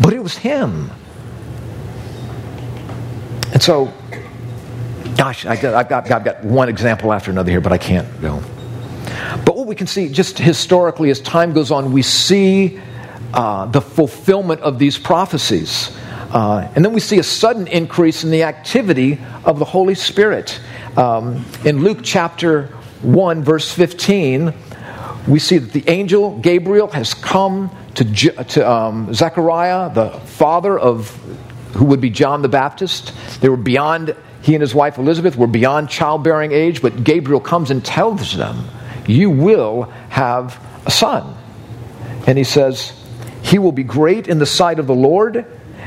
[0.00, 0.90] but it was Him.
[3.52, 3.92] And so,
[5.18, 8.40] gosh, I I've, got, I've got one example after another here, but I can't go.
[9.44, 12.80] But what we can see just historically as time goes on, we see
[13.34, 15.94] uh, the fulfillment of these prophecies.
[16.30, 20.60] Uh, and then we see a sudden increase in the activity of the Holy Spirit.
[20.96, 22.66] Um, in Luke chapter
[23.02, 24.54] 1, verse 15,
[25.26, 28.04] we see that the angel Gabriel has come to,
[28.44, 31.10] to um, Zechariah, the father of
[31.74, 33.12] who would be John the Baptist.
[33.40, 37.70] They were beyond, he and his wife Elizabeth were beyond childbearing age, but Gabriel comes
[37.70, 38.64] and tells them,
[39.06, 41.36] You will have a son.
[42.26, 42.92] And he says,
[43.42, 45.44] He will be great in the sight of the Lord,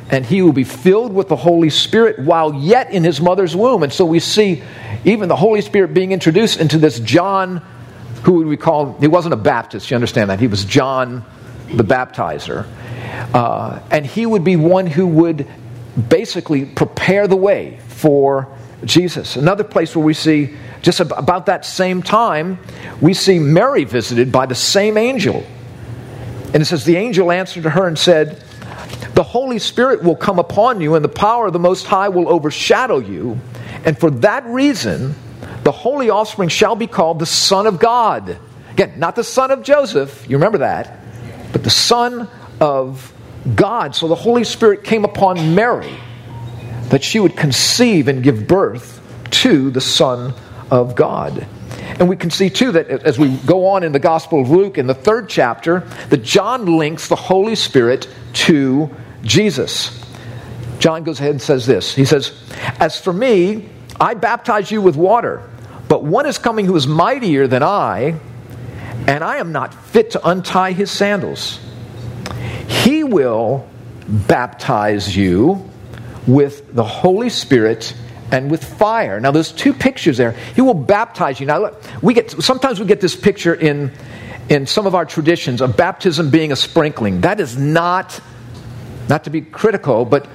[0.10, 3.84] and he will be filled with the Holy Spirit while yet in his mother's womb.
[3.84, 4.64] And so we see
[5.06, 7.62] even the Holy Spirit being introduced into this John,
[8.24, 10.40] who would we call, he wasn't a Baptist, you understand that.
[10.40, 11.26] He was John
[11.74, 12.68] the baptizer.
[13.34, 15.48] Uh, and he would be one who would
[16.10, 18.48] basically prepare the way for
[18.84, 19.36] Jesus.
[19.36, 22.60] Another place where we see, just about that same time,
[23.00, 25.46] we see Mary visited by the same angel.
[26.54, 28.44] And it says, The angel answered to her and said,
[29.14, 32.28] The Holy Spirit will come upon you, and the power of the Most High will
[32.28, 33.40] overshadow you.
[33.86, 35.16] And for that reason,
[35.64, 38.38] the holy offspring shall be called the Son of God.
[38.72, 41.00] Again, not the son of Joseph, you remember that,
[41.52, 43.14] but the Son of
[43.56, 43.96] God.
[43.96, 45.96] So the Holy Spirit came upon Mary
[46.90, 49.02] that she would conceive and give birth
[49.32, 50.34] to the Son
[50.70, 51.48] of God.
[52.00, 54.78] And we can see too that as we go on in the Gospel of Luke
[54.78, 58.90] in the third chapter, that John links the Holy Spirit to
[59.24, 60.00] Jesus.
[60.80, 62.34] John goes ahead and says this He says,
[62.80, 65.48] As for me, I baptize you with water,
[65.88, 68.20] but one is coming who is mightier than I,
[69.08, 71.60] and I am not fit to untie his sandals.
[72.72, 73.68] He will
[74.08, 75.70] baptize you
[76.26, 77.94] with the Holy Spirit
[78.32, 79.20] and with fire.
[79.20, 80.32] Now, there's two pictures there.
[80.32, 81.46] He will baptize you.
[81.46, 83.92] Now, we get sometimes we get this picture in
[84.50, 87.22] in some of our traditions of baptism being a sprinkling.
[87.22, 88.20] That is not
[89.10, 90.28] not to be critical, but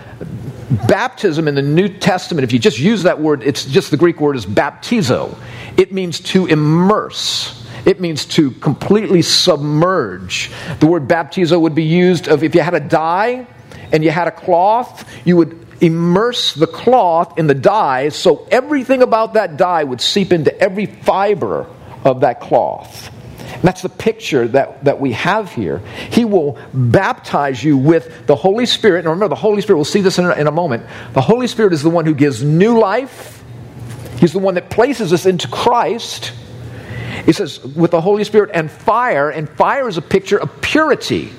[0.86, 4.20] baptism in the New Testament, if you just use that word, it's just the Greek
[4.20, 5.36] word is baptizo.
[5.76, 7.55] It means to immerse.
[7.86, 10.50] It means to completely submerge.
[10.80, 13.46] The word baptizo would be used of if you had a dye
[13.92, 19.02] and you had a cloth, you would immerse the cloth in the dye so everything
[19.02, 21.66] about that dye would seep into every fiber
[22.04, 23.12] of that cloth.
[23.62, 25.78] That's the picture that, that we have here.
[26.10, 29.00] He will baptize you with the Holy Spirit.
[29.00, 30.84] And remember, the Holy Spirit, we'll see this in a, in a moment.
[31.12, 33.44] The Holy Spirit is the one who gives new life,
[34.18, 36.32] He's the one that places us into Christ.
[37.24, 41.32] He says, with the Holy Spirit and fire, and fire is a picture of purity.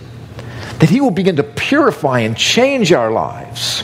[0.80, 3.84] that He will begin to purify and change our lives.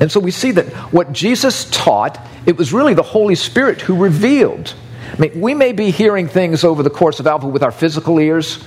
[0.00, 3.96] And so we see that what Jesus taught, it was really the Holy Spirit who
[3.96, 4.74] revealed.
[5.12, 8.18] I mean, we may be hearing things over the course of Alpha with our physical
[8.18, 8.62] ears,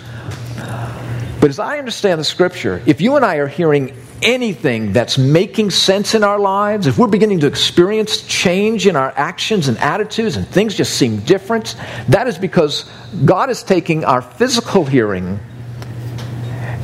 [1.39, 5.71] but as I understand the scripture, if you and I are hearing anything that's making
[5.71, 10.35] sense in our lives, if we're beginning to experience change in our actions and attitudes
[10.35, 11.75] and things just seem different,
[12.09, 12.89] that is because
[13.25, 15.39] God is taking our physical hearing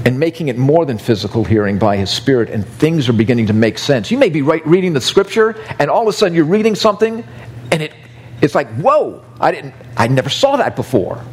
[0.05, 3.53] and making it more than physical hearing by His Spirit, and things are beginning to
[3.53, 4.11] make sense.
[4.11, 7.23] You may be right, reading the Scripture, and all of a sudden you're reading something,
[7.71, 7.93] and it,
[8.41, 11.23] it's like, whoa, I, didn't, I never saw that before.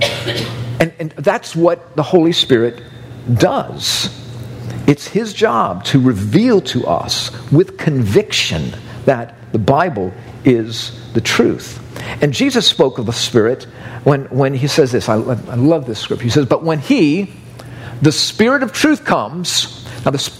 [0.80, 2.82] And, and that's what the Holy Spirit
[3.34, 4.21] does.
[4.86, 8.72] It's His job to reveal to us with conviction
[9.04, 10.12] that the Bible
[10.44, 11.78] is the truth.
[12.20, 13.64] And Jesus spoke of the Spirit
[14.04, 15.08] when, when He says this.
[15.08, 16.24] I, I love this scripture.
[16.24, 17.32] He says, But when He,
[18.00, 20.32] the Spirit of truth comes, now the,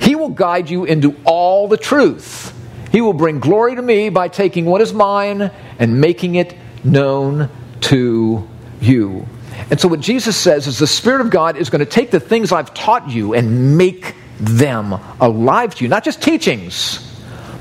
[0.00, 2.56] He will guide you into all the truth.
[2.92, 7.48] He will bring glory to me by taking what is mine and making it known
[7.82, 8.48] to
[8.80, 9.26] you.
[9.70, 12.20] And so, what Jesus says is the Spirit of God is going to take the
[12.20, 15.88] things I've taught you and make them alive to you.
[15.88, 17.06] Not just teachings,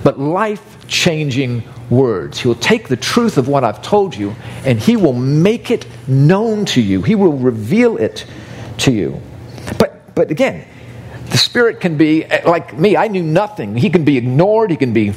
[0.03, 2.39] but life changing words.
[2.39, 5.85] He will take the truth of what I've told you and He will make it
[6.07, 7.01] known to you.
[7.01, 8.25] He will reveal it
[8.79, 9.21] to you.
[9.77, 10.67] But, but again,
[11.29, 12.97] the Spirit can be like me.
[12.97, 13.75] I knew nothing.
[13.75, 14.71] He can be ignored.
[14.71, 15.13] He can be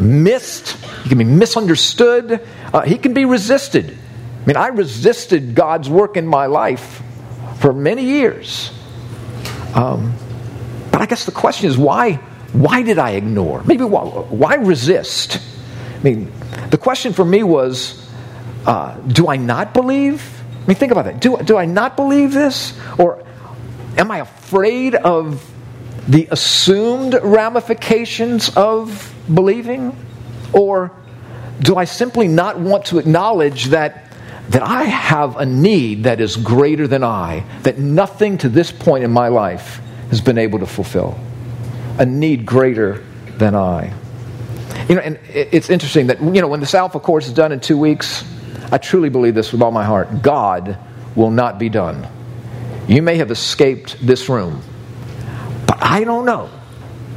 [0.00, 0.76] missed.
[1.02, 2.46] He can be misunderstood.
[2.72, 3.98] Uh, he can be resisted.
[4.42, 7.00] I mean, I resisted God's work in my life
[7.60, 8.72] for many years.
[9.72, 10.14] Um,
[10.90, 12.14] but I guess the question is why?
[12.52, 13.62] Why did I ignore?
[13.62, 15.40] Maybe why, why resist?
[15.96, 16.32] I mean,
[16.70, 18.10] the question for me was,
[18.66, 20.42] uh, do I not believe?
[20.62, 21.20] I mean, think about that.
[21.20, 22.76] Do, do I not believe this?
[22.98, 23.24] Or
[23.96, 25.48] am I afraid of
[26.08, 29.96] the assumed ramifications of believing?
[30.52, 30.90] Or
[31.60, 34.11] do I simply not want to acknowledge that
[34.52, 39.02] that I have a need that is greater than I, that nothing to this point
[39.02, 41.18] in my life has been able to fulfill.
[41.98, 43.02] A need greater
[43.38, 43.94] than I.
[44.90, 47.60] You know, and it's interesting that, you know, when this Alpha course is done in
[47.60, 48.24] two weeks,
[48.70, 50.22] I truly believe this with all my heart.
[50.22, 50.78] God
[51.16, 52.06] will not be done.
[52.88, 54.62] You may have escaped this room,
[55.66, 56.50] but I don't know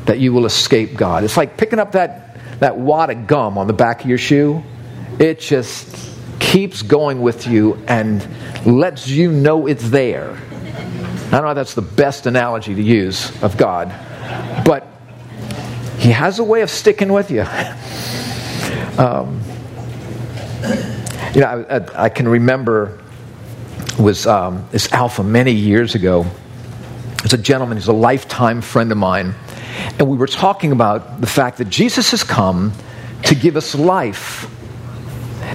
[0.05, 1.25] that you will escape God.
[1.25, 4.63] It's like picking up that, that wad of gum on the back of your shoe.
[5.19, 6.14] It just
[6.45, 8.25] keeps going with you and
[8.65, 10.37] lets you know it's there.
[11.27, 13.87] I don't know if that's the best analogy to use of God,
[14.63, 14.87] but
[15.97, 17.45] He has a way of sticking with you.
[18.97, 19.41] Um,
[21.33, 23.01] you know, I, I, I, can remember
[23.99, 26.25] was um, this Alpha many years ago.
[27.25, 29.33] It's a gentleman, he's a lifetime friend of mine,
[29.99, 32.71] and we were talking about the fact that Jesus has come
[33.23, 34.49] to give us life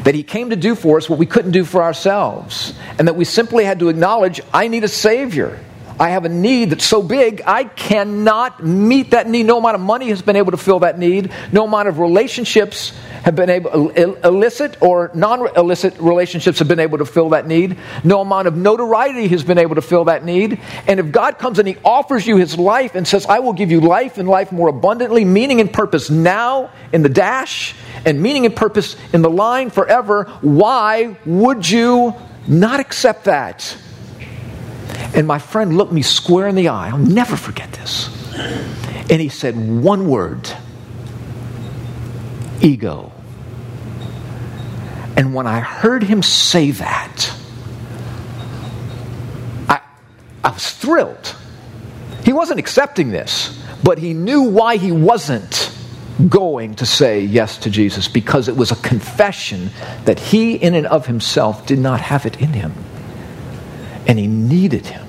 [0.05, 3.17] that He came to do for us what we couldn't do for ourselves, and that
[3.17, 5.59] we simply had to acknowledge, I need a Savior.
[6.01, 9.45] I have a need that's so big, I cannot meet that need.
[9.45, 11.31] No amount of money has been able to fill that need.
[11.53, 16.97] No amount of relationships have been able, illicit or non illicit relationships have been able
[16.99, 17.77] to fill that need.
[18.03, 20.59] No amount of notoriety has been able to fill that need.
[20.87, 23.71] And if God comes and He offers you His life and says, I will give
[23.71, 28.47] you life and life more abundantly, meaning and purpose now in the dash, and meaning
[28.47, 32.15] and purpose in the line forever, why would you
[32.47, 33.77] not accept that?
[35.15, 36.89] And my friend looked me square in the eye.
[36.89, 38.09] I'll never forget this.
[39.11, 40.51] And he said one word
[42.63, 43.13] ego.
[45.17, 47.35] And when I heard him say that,
[49.69, 49.81] I,
[50.45, 51.35] I was thrilled.
[52.25, 55.77] He wasn't accepting this, but he knew why he wasn't
[56.29, 59.71] going to say yes to Jesus because it was a confession
[60.05, 62.73] that he, in and of himself, did not have it in him
[64.07, 65.07] and he needed him.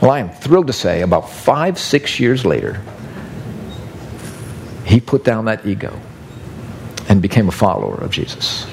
[0.00, 2.80] Well, I am thrilled to say, about five, six years later,
[4.84, 5.98] he put down that ego
[7.08, 8.66] and became a follower of Jesus.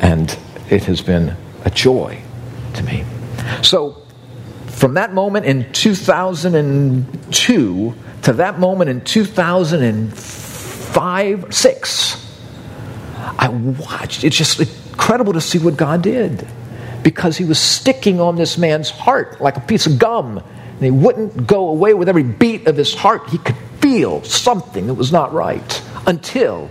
[0.00, 0.36] And
[0.70, 2.22] it has been a joy
[2.74, 3.04] to me.
[3.62, 4.00] So,
[4.68, 9.00] from that moment in 2002 to that moment in
[10.92, 12.36] 2005, 6,
[13.38, 14.24] I watched.
[14.24, 16.46] It's just incredible to see what God did
[17.02, 20.38] because he was sticking on this man's heart like a piece of gum.
[20.38, 23.28] And he wouldn't go away with every beat of his heart.
[23.30, 26.70] He could feel something that was not right until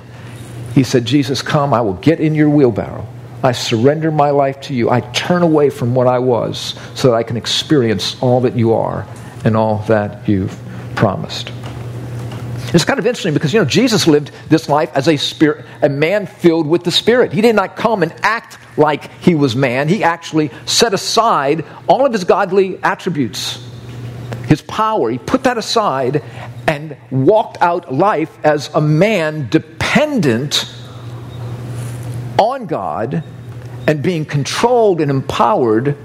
[0.74, 3.08] he said, Jesus, come, I will get in your wheelbarrow
[3.44, 4.90] I surrender my life to you.
[4.90, 8.74] I turn away from what I was so that I can experience all that you
[8.74, 9.08] are
[9.44, 10.58] and all that you've
[10.96, 11.52] promised.
[12.74, 15.90] It's kind of interesting because, you know, Jesus lived this life as a spirit, a
[15.90, 17.34] man filled with the Spirit.
[17.34, 19.90] He did not come and act like he was man.
[19.90, 23.62] He actually set aside all of his godly attributes,
[24.48, 25.10] his power.
[25.10, 26.24] He put that aside
[26.68, 30.74] and walked out life as a man dependent
[32.38, 33.24] on God
[33.88, 35.98] and being controlled and empowered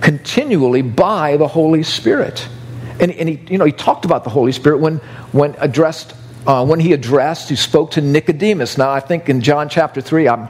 [0.00, 2.48] continually by the Holy Spirit.
[3.00, 5.00] And, and he, you know, he talked about the Holy Spirit when,
[5.34, 6.14] when addressed,
[6.46, 8.78] uh, when he addressed, he spoke to Nicodemus.
[8.78, 10.48] Now, I think in John chapter 3, I'm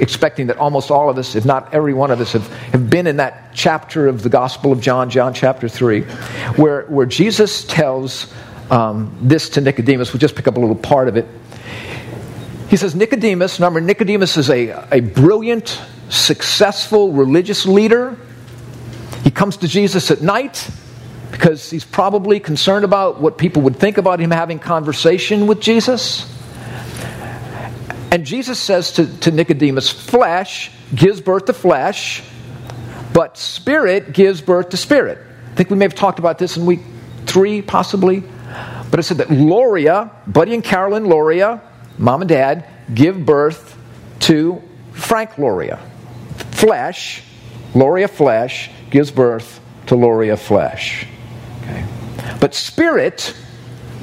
[0.00, 3.06] expecting that almost all of us, if not every one of us, have, have been
[3.06, 6.00] in that chapter of the Gospel of John, John chapter 3,
[6.56, 8.34] where, where Jesus tells
[8.72, 10.12] um, this to Nicodemus.
[10.12, 11.28] We'll just pick up a little part of it.
[12.68, 18.18] He says, Nicodemus, remember, Nicodemus is a, a brilliant, successful religious leader.
[19.22, 20.68] He comes to Jesus at night
[21.34, 26.32] because he's probably concerned about what people would think about him having conversation with Jesus.
[28.12, 32.22] And Jesus says to, to Nicodemus, flesh gives birth to flesh,
[33.12, 35.18] but spirit gives birth to spirit.
[35.50, 36.82] I think we may have talked about this in week
[37.26, 38.22] three, possibly.
[38.92, 41.60] But it said that Loria, Buddy and Carolyn Loria,
[41.98, 42.64] mom and dad,
[42.94, 43.76] give birth
[44.20, 44.62] to
[44.92, 45.80] Frank Loria.
[46.52, 47.24] Flesh,
[47.74, 51.08] Loria flesh, gives birth to Loria flesh.
[51.64, 51.86] Okay.
[52.40, 53.34] But spirit,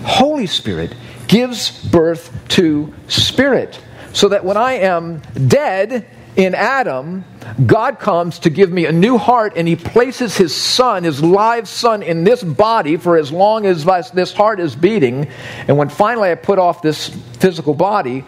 [0.04, 0.96] Holy Spirit,
[1.28, 3.80] gives birth to spirit.
[4.14, 6.06] So that when I am dead
[6.36, 7.24] in Adam,
[7.66, 11.68] God comes to give me a new heart and he places his son, his live
[11.68, 15.30] son, in this body for as long as this heart is beating.
[15.68, 17.10] And when finally I put off this
[17.40, 18.26] physical body,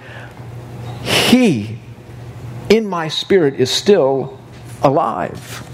[1.02, 1.80] he,
[2.70, 4.40] in my spirit, is still
[4.82, 5.70] alive.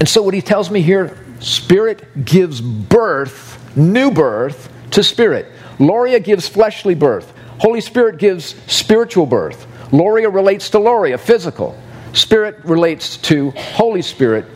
[0.00, 5.50] And so what he tells me here spirit gives birth, new birth, to spirit.
[5.78, 7.32] Loria gives fleshly birth.
[7.58, 9.66] Holy Spirit gives spiritual birth.
[9.92, 11.78] Loria relates to Loria, physical.
[12.12, 14.46] Spirit relates to Holy Spirit,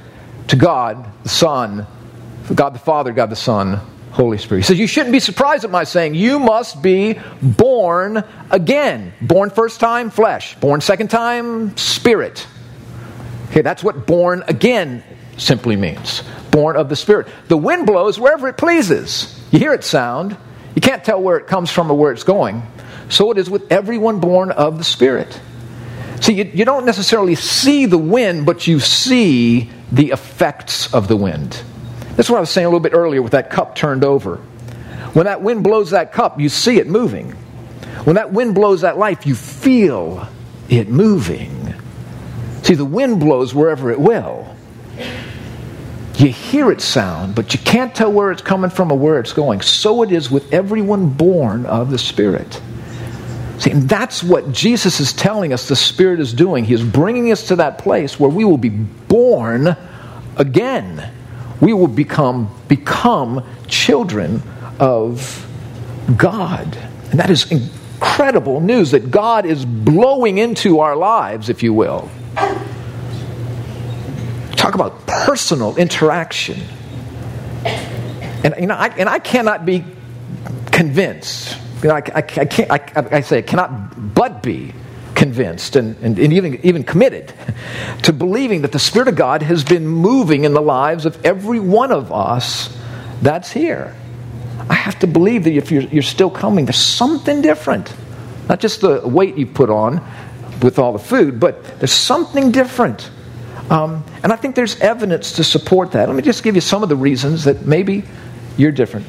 [0.49, 1.87] to God the Son,
[2.55, 3.81] God the Father, God the Son,
[4.11, 4.61] Holy Spirit.
[4.61, 9.13] He says, You shouldn't be surprised at my saying, You must be born again.
[9.21, 10.55] Born first time, flesh.
[10.57, 12.47] Born second time, spirit.
[13.51, 15.03] Okay, that's what born again
[15.39, 16.23] simply means.
[16.51, 17.29] Born of the Spirit.
[17.49, 19.41] The wind blows wherever it pleases.
[19.51, 20.37] You hear it sound.
[20.75, 22.63] You can't tell where it comes from or where it's going.
[23.09, 25.41] So it is with everyone born of the Spirit.
[26.21, 31.17] See, you, you don't necessarily see the wind, but you see the effects of the
[31.17, 31.63] wind.
[32.17, 34.37] That's what I was saying a little bit earlier with that cup turned over.
[35.15, 37.31] When that wind blows that cup, you see it moving.
[38.05, 40.29] When that wind blows that life, you feel
[40.69, 41.75] it moving.
[42.63, 44.55] See, the wind blows wherever it will.
[46.19, 49.33] You hear it sound, but you can't tell where it's coming from or where it's
[49.33, 49.61] going.
[49.61, 52.61] So it is with everyone born of the Spirit.
[53.59, 56.65] See, and that's what Jesus is telling us the Spirit is doing.
[56.65, 59.77] He is bringing us to that place where we will be born
[60.37, 61.09] again.
[61.61, 64.43] We will become, become children
[64.81, 65.47] of
[66.17, 66.77] God.
[67.11, 72.11] And that is incredible news that God is blowing into our lives, if you will.
[74.81, 76.61] About personal interaction.
[78.45, 79.85] And, you know, I, and I cannot be
[80.71, 84.73] convinced you know, I, I, I, can't, I, I say I cannot but be
[85.15, 87.33] convinced and, and, and, even, even committed
[88.03, 91.61] to believing that the Spirit of God has been moving in the lives of every
[91.61, 92.77] one of us
[93.23, 93.95] that's here.
[94.69, 97.93] I have to believe that if you're, you're still coming, there's something different.
[98.49, 100.05] Not just the weight you put on
[100.63, 103.11] with all the food, but there's something different.
[103.71, 106.09] Um, and I think there's evidence to support that.
[106.09, 108.03] Let me just give you some of the reasons that maybe
[108.57, 109.07] you're different.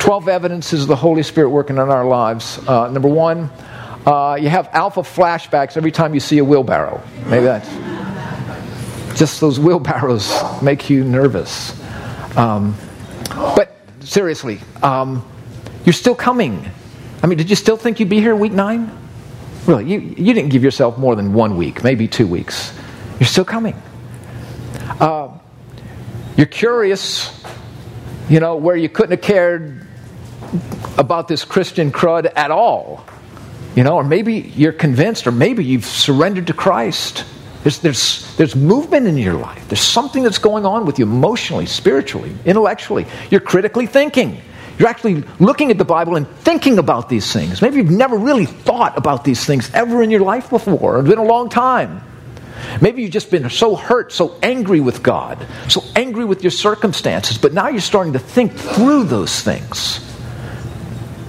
[0.00, 2.58] 12 evidences of the Holy Spirit working in our lives.
[2.66, 3.50] Uh, number one,
[4.06, 7.02] uh, you have alpha flashbacks every time you see a wheelbarrow.
[7.26, 7.68] Maybe that's
[9.18, 11.78] just those wheelbarrows make you nervous.
[12.36, 12.76] Um,
[13.28, 15.24] but seriously, um,
[15.84, 16.68] you're still coming.
[17.22, 18.96] I mean, did you still think you'd be here week nine?
[19.66, 22.72] Really, you, you didn't give yourself more than one week, maybe two weeks.
[23.20, 23.80] You're still coming.
[24.98, 25.28] Uh,
[26.36, 27.40] you're curious
[28.30, 29.84] you know, where you couldn't have cared
[30.96, 33.04] about this Christian crud at all.
[33.74, 37.24] You know, or maybe you're convinced, or maybe you've surrendered to Christ.
[37.64, 39.68] There's, there's, there's movement in your life.
[39.68, 43.06] There's something that's going on with you emotionally, spiritually, intellectually.
[43.30, 44.40] You're critically thinking.
[44.78, 47.60] You're actually looking at the Bible and thinking about these things.
[47.60, 51.00] Maybe you've never really thought about these things ever in your life before.
[51.00, 52.02] It's been a long time.
[52.80, 57.38] Maybe you've just been so hurt, so angry with God, so angry with your circumstances,
[57.38, 60.06] but now you're starting to think through those things.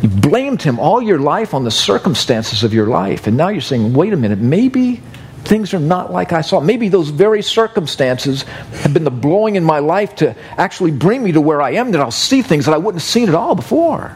[0.01, 3.61] You blamed Him all your life on the circumstances of your life, and now you're
[3.61, 5.01] saying, wait a minute, maybe
[5.43, 6.59] things are not like I saw.
[6.59, 11.32] Maybe those very circumstances have been the blowing in my life to actually bring me
[11.34, 13.55] to where I am, that I'll see things that I wouldn't have seen at all
[13.55, 14.15] before.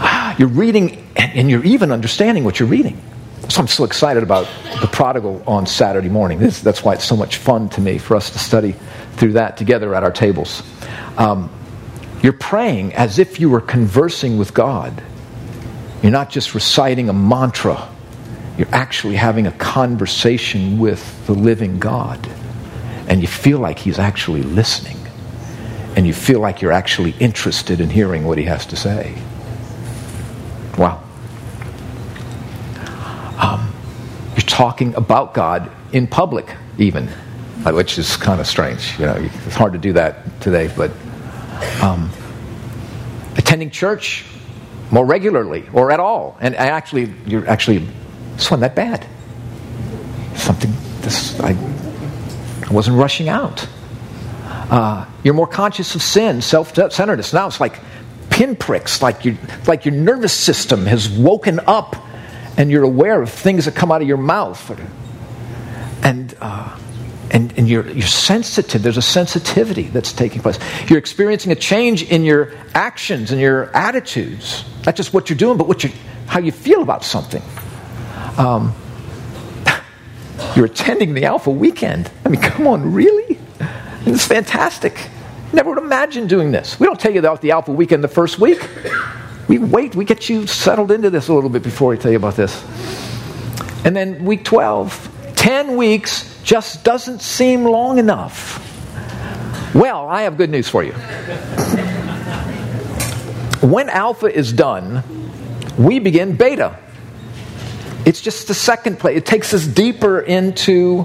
[0.00, 3.00] Ah, you're reading and you're even understanding what you're reading.
[3.54, 4.48] So I'm so excited about
[4.80, 6.40] the prodigal on Saturday morning.
[6.40, 8.74] This, that's why it's so much fun to me for us to study
[9.12, 10.64] through that together at our tables.
[11.16, 11.48] Um,
[12.20, 15.00] you're praying as if you were conversing with God.
[16.02, 17.88] You're not just reciting a mantra,
[18.58, 22.28] you're actually having a conversation with the living God.
[23.06, 24.98] And you feel like He's actually listening.
[25.94, 29.16] And you feel like you're actually interested in hearing what He has to say.
[30.76, 31.04] Wow.
[33.38, 33.72] Um,
[34.33, 37.08] you're talking about God in public, even,
[37.64, 38.98] uh, which is kind of strange.
[38.98, 40.90] You know, it's hard to do that today, but
[41.82, 42.10] um,
[43.36, 44.24] attending church
[44.90, 47.86] more regularly or at all, and actually, you're actually
[48.36, 49.06] this wasn't that bad.
[50.36, 51.50] Something this I,
[52.68, 53.66] I wasn't rushing out.
[54.70, 57.32] Uh, you're more conscious of sin, self-centeredness.
[57.32, 57.78] Now it's like
[58.30, 59.36] pinpricks, like, you,
[59.66, 61.96] like your nervous system has woken up
[62.56, 64.70] and you're aware of things that come out of your mouth.
[66.02, 66.78] And, uh,
[67.30, 68.82] and, and you're, you're sensitive.
[68.82, 70.58] There's a sensitivity that's taking place.
[70.88, 74.64] You're experiencing a change in your actions and your attitudes.
[74.86, 75.90] Not just what you're doing, but what you
[76.26, 77.42] how you feel about something.
[78.38, 78.74] Um,
[80.56, 82.10] you're attending the Alpha weekend.
[82.24, 83.38] I mean, come on, really?
[84.06, 85.08] It's fantastic.
[85.52, 86.80] Never would imagine doing this.
[86.80, 88.68] We don't tell you about the Alpha weekend the first week.
[89.48, 92.16] We wait, we get you settled into this a little bit before we tell you
[92.16, 92.64] about this.
[93.84, 98.60] And then week 12, 10 weeks just doesn't seem long enough.
[99.74, 100.92] Well, I have good news for you.
[103.60, 105.02] when Alpha is done,
[105.76, 106.78] we begin Beta.
[108.06, 109.18] It's just the second place.
[109.18, 111.02] It takes us deeper into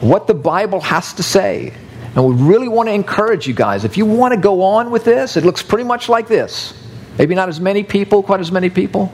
[0.00, 1.72] what the Bible has to say.
[2.14, 3.84] And we really want to encourage you guys.
[3.84, 6.74] If you want to go on with this, it looks pretty much like this.
[7.18, 9.12] Maybe not as many people, quite as many people,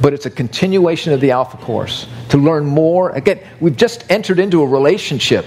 [0.00, 3.10] but it's a continuation of the Alpha course to learn more.
[3.10, 5.46] Again, we've just entered into a relationship.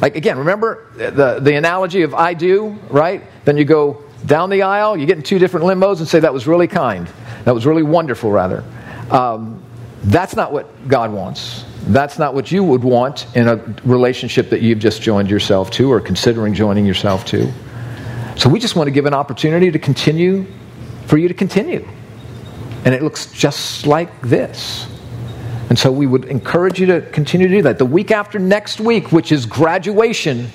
[0.00, 3.22] Like, again, remember the, the analogy of I do, right?
[3.44, 6.32] Then you go down the aisle, you get in two different limos and say, That
[6.32, 7.08] was really kind.
[7.44, 8.64] That was really wonderful, rather.
[9.10, 9.62] Um,
[10.04, 11.64] that's not what God wants.
[11.86, 15.92] That's not what you would want in a relationship that you've just joined yourself to
[15.92, 17.52] or considering joining yourself to.
[18.36, 20.46] So we just want to give an opportunity to continue,
[21.06, 21.86] for you to continue.
[22.84, 24.86] And it looks just like this.
[25.68, 27.78] And so we would encourage you to continue to do that.
[27.78, 30.48] The week after next week, which is graduation,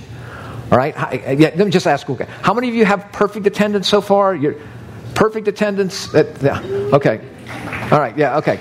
[0.71, 0.95] all right?
[0.95, 3.99] Uh, yeah, let me just ask, okay, how many of you have perfect attendance so
[3.99, 4.33] far?
[4.33, 4.55] Your
[5.15, 6.13] perfect attendance?
[6.15, 6.61] At, yeah,
[6.93, 7.19] okay.
[7.91, 8.59] All right, yeah, okay.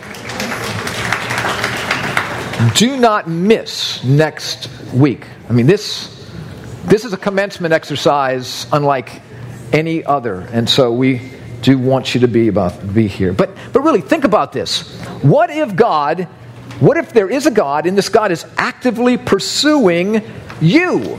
[2.74, 5.26] Do not miss next week.
[5.49, 6.28] I mean, this,
[6.86, 9.22] this is a commencement exercise unlike
[9.72, 10.41] any other.
[10.53, 11.30] And so we
[11.63, 13.33] do want you to be, about, be here.
[13.33, 14.83] But, but really, think about this.
[15.23, 16.25] What if God,
[16.81, 20.23] what if there is a God and this God is actively pursuing
[20.61, 21.19] you?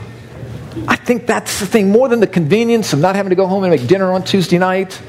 [0.88, 3.64] I think that's the thing, more than the convenience of not having to go home
[3.64, 5.00] and make dinner on Tuesday night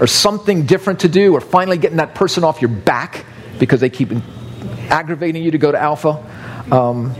[0.00, 3.26] or something different to do or finally getting that person off your back
[3.58, 4.10] because they keep
[4.88, 6.24] aggravating you to go to Alpha.
[6.72, 7.14] Um,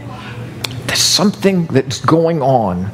[0.87, 2.91] there's something that's going on.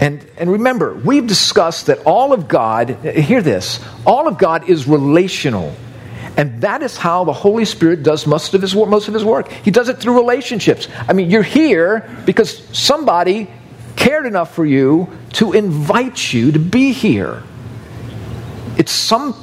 [0.00, 4.88] And, and remember, we've discussed that all of God, hear this, all of God is
[4.88, 5.76] relational.
[6.38, 9.52] And that is how the Holy Spirit does most of his, most of his work.
[9.52, 10.88] He does it through relationships.
[11.06, 13.50] I mean, you're here because somebody
[13.94, 17.42] cared enough for you to invite you to be here.
[18.78, 19.34] It's some,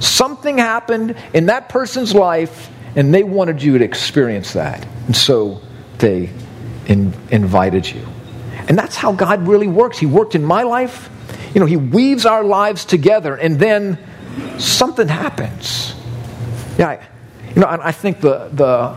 [0.00, 4.86] something happened in that person's life and they wanted you to experience that.
[5.06, 5.62] And so
[5.96, 6.28] they
[6.86, 8.06] in, invited you.
[8.68, 9.98] And that's how God really works.
[9.98, 11.08] He worked in my life.
[11.54, 13.98] You know, He weaves our lives together, and then
[14.58, 15.94] something happens.
[16.78, 17.08] Yeah, I,
[17.54, 18.96] you know, I think the, the,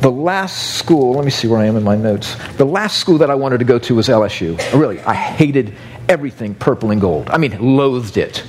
[0.00, 2.34] the last school, let me see where I am in my notes.
[2.56, 4.58] The last school that I wanted to go to was LSU.
[4.72, 5.74] Really, I hated
[6.08, 7.30] everything purple and gold.
[7.30, 8.44] I mean, loathed it.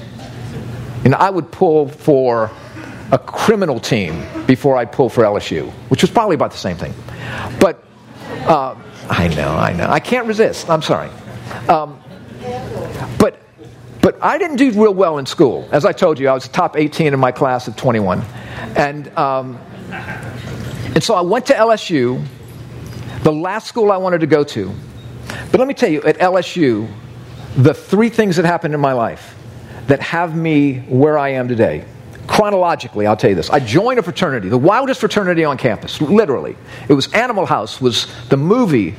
[1.04, 2.52] And I would pull for
[3.12, 6.94] a criminal team before I'd pull for LSU, which was probably about the same thing.
[7.60, 7.84] But
[8.48, 8.76] uh,
[9.10, 9.88] I know, I know.
[9.88, 10.70] I can't resist.
[10.70, 11.10] I'm sorry.
[11.70, 12.02] Um,
[13.20, 13.40] but,
[14.02, 15.68] but I didn't do real well in school.
[15.72, 18.22] As I told you, I was top 18 in my class of 21.
[18.76, 19.60] And, um,
[19.92, 22.24] And so I went to LSU,
[23.24, 24.74] the last school I wanted to go to.
[25.52, 26.92] But let me tell you, at LSU,
[27.56, 29.36] the three things that happened in my life
[29.88, 31.86] that have me where I am today.
[32.28, 33.50] Chronologically, I'll tell you this.
[33.50, 36.58] I joined a fraternity, the wildest fraternity on campus, literally.
[36.90, 38.96] It was Animal House, was the movie.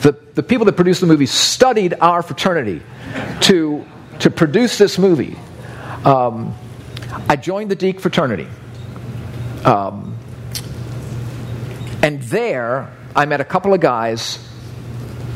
[0.00, 2.80] The, the people that produced the movie studied our fraternity
[3.42, 3.84] to,
[4.20, 5.36] to produce this movie.
[6.04, 6.54] Um,
[7.28, 8.48] I joined the Deke fraternity.
[9.64, 10.16] Um,
[12.02, 14.38] and there, I met a couple of guys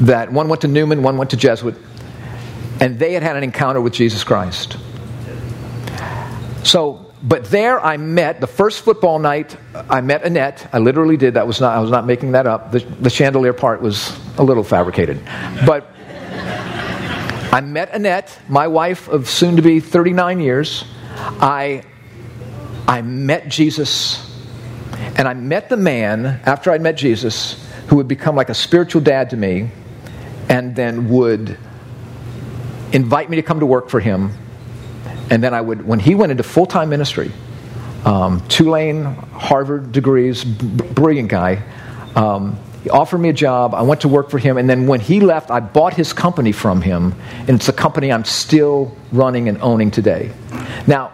[0.01, 1.77] that one went to Newman, one went to Jesuit,
[2.81, 4.79] and they had had an encounter with Jesus Christ.
[6.63, 9.57] So, but there I met the first football night.
[9.75, 10.69] I met Annette.
[10.73, 11.35] I literally did.
[11.35, 11.77] That was not.
[11.77, 12.73] I was not making that up.
[12.73, 15.23] The, the chandelier part was a little fabricated,
[15.67, 15.89] but
[17.53, 20.85] I met Annette, my wife of soon to be 39 years.
[21.15, 21.83] I
[22.87, 24.31] I met Jesus,
[25.17, 29.03] and I met the man after I'd met Jesus who would become like a spiritual
[29.03, 29.71] dad to me,
[30.49, 31.59] and then would
[32.93, 34.33] invite me to come to work for him
[35.31, 37.33] and then I would, when he went into full time ministry,
[38.05, 41.63] um, Tulane, Harvard degrees, b- brilliant guy.
[42.17, 43.75] Um, he offered me a job.
[43.75, 44.59] I went to work for him.
[44.59, 47.15] And then when he left, I bought his company from him.
[47.39, 50.33] And it's a company I'm still running and owning today.
[50.87, 51.13] Now,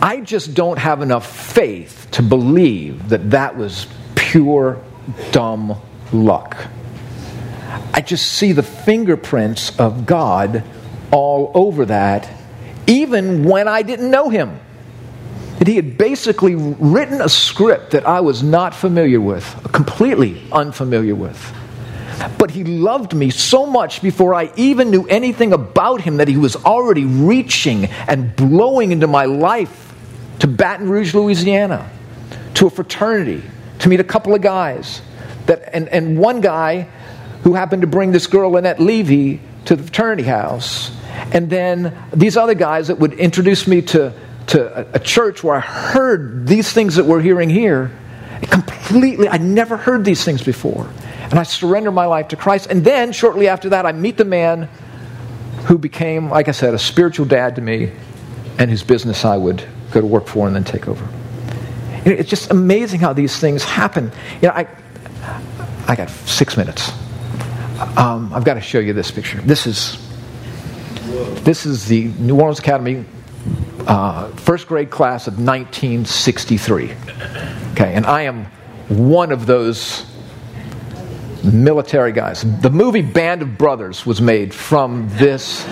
[0.00, 4.80] I just don't have enough faith to believe that that was pure
[5.32, 5.76] dumb
[6.12, 6.56] luck.
[7.92, 10.62] I just see the fingerprints of God
[11.10, 12.39] all over that
[12.86, 14.58] even when I didn't know him.
[15.58, 21.14] That he had basically written a script that I was not familiar with, completely unfamiliar
[21.14, 21.54] with.
[22.38, 26.36] But he loved me so much before I even knew anything about him that he
[26.36, 29.94] was already reaching and blowing into my life
[30.40, 31.90] to Baton Rouge, Louisiana,
[32.54, 33.42] to a fraternity,
[33.80, 35.02] to meet a couple of guys.
[35.46, 36.88] That, and, and one guy
[37.42, 40.90] who happened to bring this girl, Annette Levy, to the fraternity house
[41.32, 44.12] and then these other guys that would introduce me to,
[44.48, 47.90] to a, a church where I heard these things that we're hearing here.
[48.42, 50.90] Completely, I never heard these things before.
[51.30, 52.68] And I surrender my life to Christ.
[52.70, 54.68] And then, shortly after that, I meet the man
[55.66, 57.92] who became, like I said, a spiritual dad to me
[58.58, 61.06] and whose business I would go to work for and then take over.
[62.04, 64.10] You know, it's just amazing how these things happen.
[64.40, 64.66] You know, I,
[65.86, 66.90] I got six minutes.
[67.96, 69.40] Um, I've got to show you this picture.
[69.42, 70.09] This is
[71.10, 73.04] this is the New Orleans Academy
[73.86, 76.92] uh, first grade class of 1963.
[77.72, 78.44] Okay, and I am
[78.88, 80.06] one of those
[81.42, 82.44] military guys.
[82.60, 85.64] The movie Band of Brothers was made from this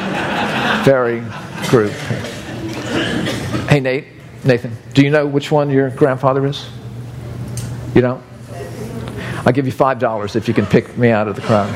[0.85, 1.21] very
[1.69, 1.93] group.
[3.69, 4.07] Hey, Nate,
[4.45, 6.69] Nathan, do you know which one your grandfather is?
[7.95, 8.23] You don't?
[9.47, 11.69] I'll give you $5 if you can pick me out of the crowd.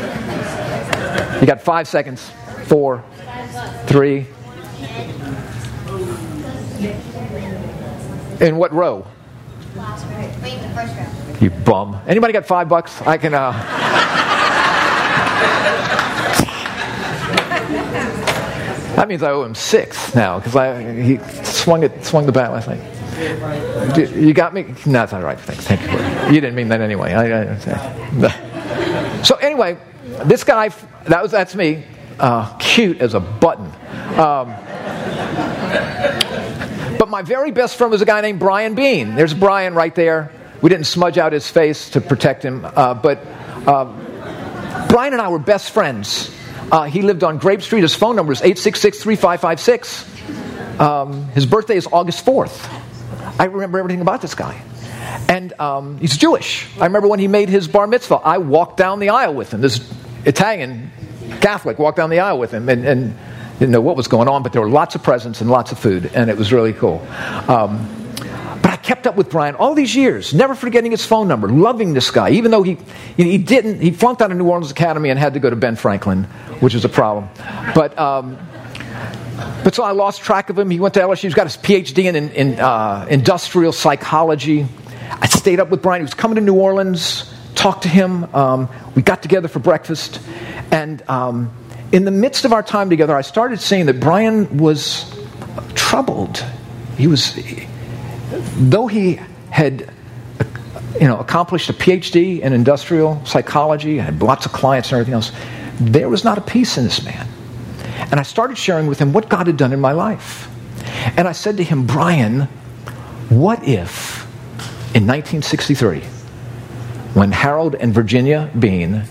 [1.40, 2.30] You got five seconds.
[2.66, 3.04] Four,
[3.86, 4.26] three.
[8.40, 9.06] In what row?
[11.40, 12.00] You bum.
[12.06, 13.00] Anybody got five bucks?
[13.02, 13.34] I can.
[13.34, 13.52] Uh...
[18.96, 22.52] that means I owe him six now because I he swung it swung the bat
[22.52, 22.80] last night.
[24.16, 24.62] You got me?
[24.86, 25.38] No, that's not right.
[25.38, 25.66] Thanks.
[25.66, 26.34] Thank you.
[26.34, 27.12] You didn't mean that anyway.
[27.12, 29.78] I, I, so anyway,
[30.24, 30.70] this guy
[31.04, 31.84] that was that's me.
[32.18, 33.66] Uh, cute as a button.
[34.18, 34.54] Um,
[36.98, 39.14] but my very best friend was a guy named Brian Bean.
[39.14, 40.32] There's Brian right there.
[40.60, 43.18] We didn't smudge out his face to protect him, uh, but
[43.66, 46.30] uh, Brian and I were best friends.
[46.70, 47.80] Uh, he lived on Grape Street.
[47.82, 50.80] His phone number is 866 3556.
[50.80, 52.68] Um, his birthday is August 4th.
[53.38, 54.62] I remember everything about this guy.
[55.28, 56.68] And um, he's Jewish.
[56.78, 59.60] I remember when he made his bar mitzvah, I walked down the aisle with him.
[59.60, 59.80] This
[60.24, 60.90] Italian
[61.40, 62.68] Catholic walked down the aisle with him.
[62.68, 63.18] And, and
[63.62, 65.78] didn't know what was going on, but there were lots of presents and lots of
[65.78, 67.00] food, and it was really cool.
[67.46, 67.88] Um,
[68.60, 71.94] but I kept up with Brian all these years, never forgetting his phone number, loving
[71.94, 72.76] this guy, even though he,
[73.16, 75.76] he didn't, he flunked out of New Orleans Academy and had to go to Ben
[75.76, 76.24] Franklin,
[76.58, 77.28] which was a problem.
[77.72, 78.36] But, um,
[79.62, 80.68] but so I lost track of him.
[80.68, 84.66] He went to LSU, he's got his PhD in, in, in uh, industrial psychology.
[85.08, 86.00] I stayed up with Brian.
[86.00, 88.24] He was coming to New Orleans, talked to him.
[88.34, 90.20] Um, we got together for breakfast,
[90.72, 91.54] and um,
[91.92, 95.14] in the midst of our time together, I started seeing that Brian was
[95.74, 96.44] troubled.
[96.96, 97.38] He was,
[98.56, 99.20] though he
[99.50, 99.92] had
[101.00, 105.14] you know, accomplished a PhD in industrial psychology, and had lots of clients and everything
[105.14, 105.32] else,
[105.78, 107.28] there was not a peace in this man.
[108.10, 110.48] And I started sharing with him what God had done in my life.
[111.16, 112.42] And I said to him, Brian,
[113.28, 114.24] what if
[114.94, 116.00] in 1963
[117.14, 119.04] when Harold and Virginia Bean,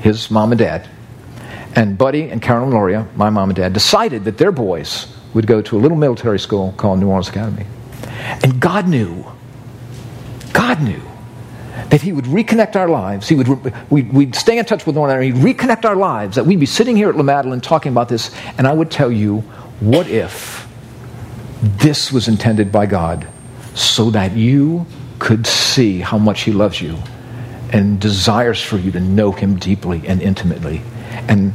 [0.00, 0.88] his mom and dad,
[1.76, 5.60] and Buddy and Carolyn Loria, my mom and dad, decided that their boys would go
[5.60, 7.66] to a little military school called New Orleans Academy.
[8.42, 9.26] And God knew,
[10.54, 11.02] God knew
[11.90, 13.28] that He would reconnect our lives.
[13.28, 15.22] He would, we'd, we'd stay in touch with one another.
[15.22, 16.36] He'd reconnect our lives.
[16.36, 19.12] That we'd be sitting here at La Madeleine talking about this, and I would tell
[19.12, 19.40] you,
[19.80, 20.66] what if
[21.60, 23.28] this was intended by God
[23.74, 24.86] so that you
[25.18, 26.96] could see how much He loves you
[27.70, 30.80] and desires for you to know Him deeply and intimately.
[31.28, 31.54] And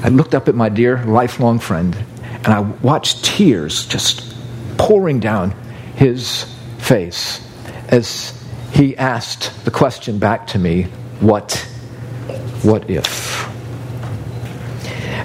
[0.00, 4.34] I looked up at my dear lifelong friend and I watched tears just
[4.78, 5.50] pouring down
[5.96, 6.44] his
[6.78, 7.44] face
[7.88, 8.32] as
[8.72, 10.84] he asked the question back to me,
[11.20, 11.54] What,
[12.62, 13.48] what if?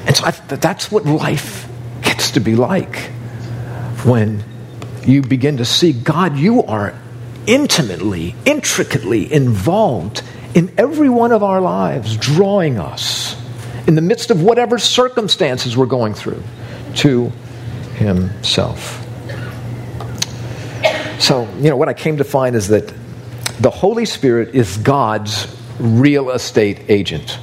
[0.07, 1.69] And so I, that's what life
[2.01, 2.97] gets to be like
[4.03, 4.43] when
[5.05, 6.99] you begin to see God, you are
[7.45, 10.24] intimately, intricately involved
[10.55, 13.22] in every one of our lives, drawing us
[13.88, 16.41] in the midst of whatever circumstances we're going through
[16.95, 17.31] to
[17.95, 18.99] Himself.
[21.19, 22.93] So, you know, what I came to find is that
[23.59, 25.47] the Holy Spirit is God's
[25.79, 27.39] real estate agent.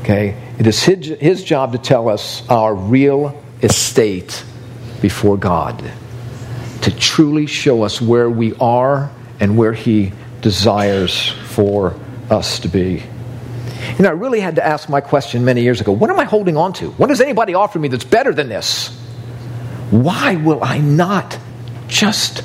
[0.00, 0.36] Okay?
[0.58, 4.44] It is his, his job to tell us our real estate
[5.00, 5.82] before God,
[6.82, 11.94] to truly show us where we are and where He desires for
[12.30, 13.02] us to be.
[13.96, 16.24] You know, I really had to ask my question many years ago what am I
[16.24, 16.90] holding on to?
[16.92, 18.88] What does anybody offer me that's better than this?
[19.90, 21.38] Why will I not
[21.88, 22.44] just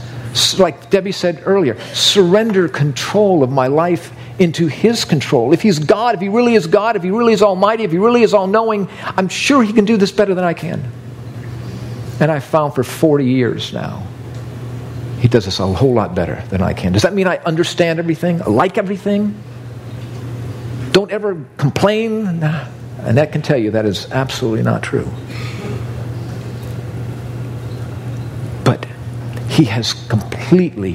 [0.59, 5.53] like Debbie said earlier, surrender control of my life into His control.
[5.53, 7.97] If He's God, if He really is God, if He really is Almighty, if He
[7.97, 10.91] really is all knowing, I'm sure He can do this better than I can.
[12.19, 14.05] And I've found for 40 years now,
[15.19, 16.91] He does this a whole lot better than I can.
[16.91, 19.41] Does that mean I understand everything, I like everything?
[20.95, 22.25] Don't ever complain?
[22.25, 25.11] And that can tell you that is absolutely not true.
[28.63, 28.87] But
[29.49, 30.93] he has completely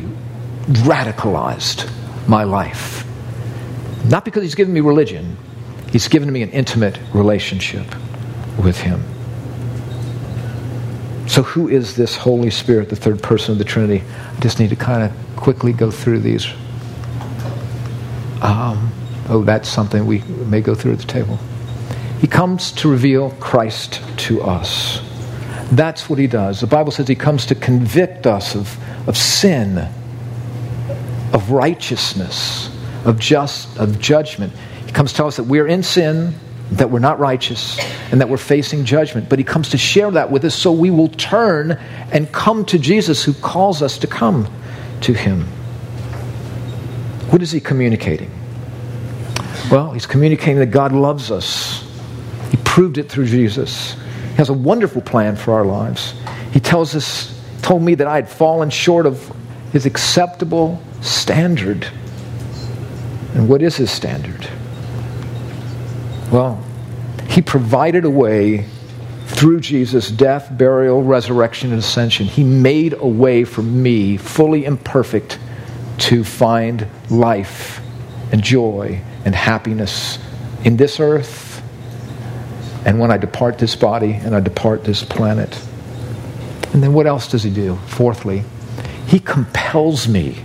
[0.69, 1.93] radicalized
[2.27, 3.05] my life.
[4.07, 5.37] Not because He's given me religion,
[5.93, 7.85] He's given me an intimate relationship
[8.57, 9.05] with Him.
[11.29, 14.03] So, who is this Holy Spirit, the third person of the Trinity?
[14.35, 16.47] I just need to kind of quickly go through these.
[18.41, 18.70] Um,
[19.31, 21.39] oh, that's something we may go through at the table.
[22.21, 25.01] He comes to reveal Christ to us.
[25.73, 26.61] That's what he does.
[26.61, 28.77] The Bible says he comes to convict us of,
[29.09, 29.79] of sin,
[31.33, 32.69] of righteousness,
[33.05, 34.53] of just of judgment.
[34.85, 36.35] He comes to tell us that we're in sin,
[36.73, 37.79] that we're not righteous,
[38.11, 39.29] and that we're facing judgment.
[39.29, 41.73] But he comes to share that with us so we will turn
[42.13, 44.53] and come to Jesus who calls us to come
[45.03, 45.47] to him.
[47.31, 48.31] What is he communicating?
[49.71, 51.89] Well, he's communicating that God loves us.
[52.51, 53.93] He proved it through Jesus
[54.31, 56.15] He has a wonderful plan for our lives.
[56.53, 59.33] He tells us, told me that I had fallen short of
[59.73, 61.87] his acceptable standard.
[63.35, 64.49] And what is his standard?
[66.33, 66.61] Well,
[67.29, 68.67] he provided a way
[69.27, 72.27] through Jesus' death, burial, resurrection, and ascension.
[72.27, 75.39] He made a way for me, fully imperfect,
[75.99, 77.81] to find life
[78.33, 80.19] and joy and happiness
[80.65, 81.51] in this earth
[82.85, 85.61] and when I depart this body and I depart this planet.
[86.73, 87.77] And then what else does he do?
[87.87, 88.43] Fourthly,
[89.07, 90.43] he compels me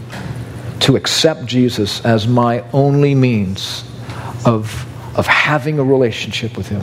[0.81, 3.83] to accept Jesus as my only means
[4.45, 4.85] of,
[5.17, 6.81] of having a relationship with him,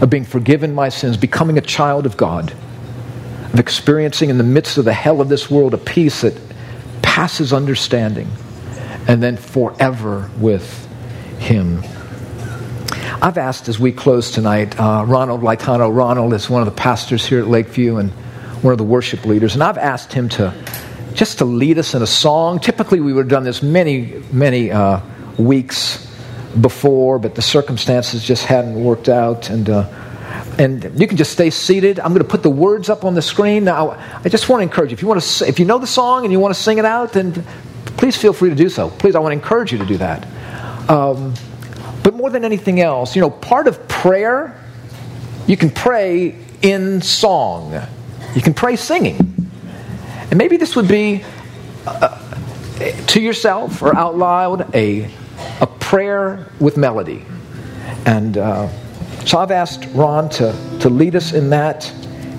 [0.00, 2.52] of being forgiven my sins, becoming a child of God,
[3.52, 6.34] of experiencing in the midst of the hell of this world a peace that
[7.02, 8.28] passes understanding,
[9.06, 10.88] and then forever with
[11.38, 11.82] him.
[13.22, 15.94] I've asked as we close tonight, uh, Ronald Laitano.
[15.94, 18.10] Ronald is one of the pastors here at Lakeview and
[18.62, 20.52] one of the worship leaders, and I've asked him to
[21.14, 22.58] just to lead us in a song.
[22.58, 25.00] Typically, we would have done this many, many uh,
[25.38, 26.06] weeks
[26.60, 29.70] before, but the circumstances just hadn't worked out, and.
[29.70, 30.00] Uh,
[30.58, 31.98] and you can just stay seated.
[31.98, 33.64] I'm going to put the words up on the screen.
[33.64, 33.90] Now,
[34.24, 34.94] I just want to encourage you.
[34.94, 36.84] If you want to, if you know the song and you want to sing it
[36.84, 37.44] out, then
[37.84, 38.90] please feel free to do so.
[38.90, 40.26] Please, I want to encourage you to do that.
[40.88, 41.34] Um,
[42.02, 44.60] but more than anything else, you know, part of prayer,
[45.46, 47.80] you can pray in song,
[48.34, 49.18] you can pray singing.
[50.30, 51.24] And maybe this would be
[51.86, 52.18] uh,
[53.08, 55.10] to yourself or out loud a,
[55.60, 57.24] a prayer with melody.
[58.06, 58.68] And uh,
[59.24, 61.90] so I've asked Ron to, to lead us in that.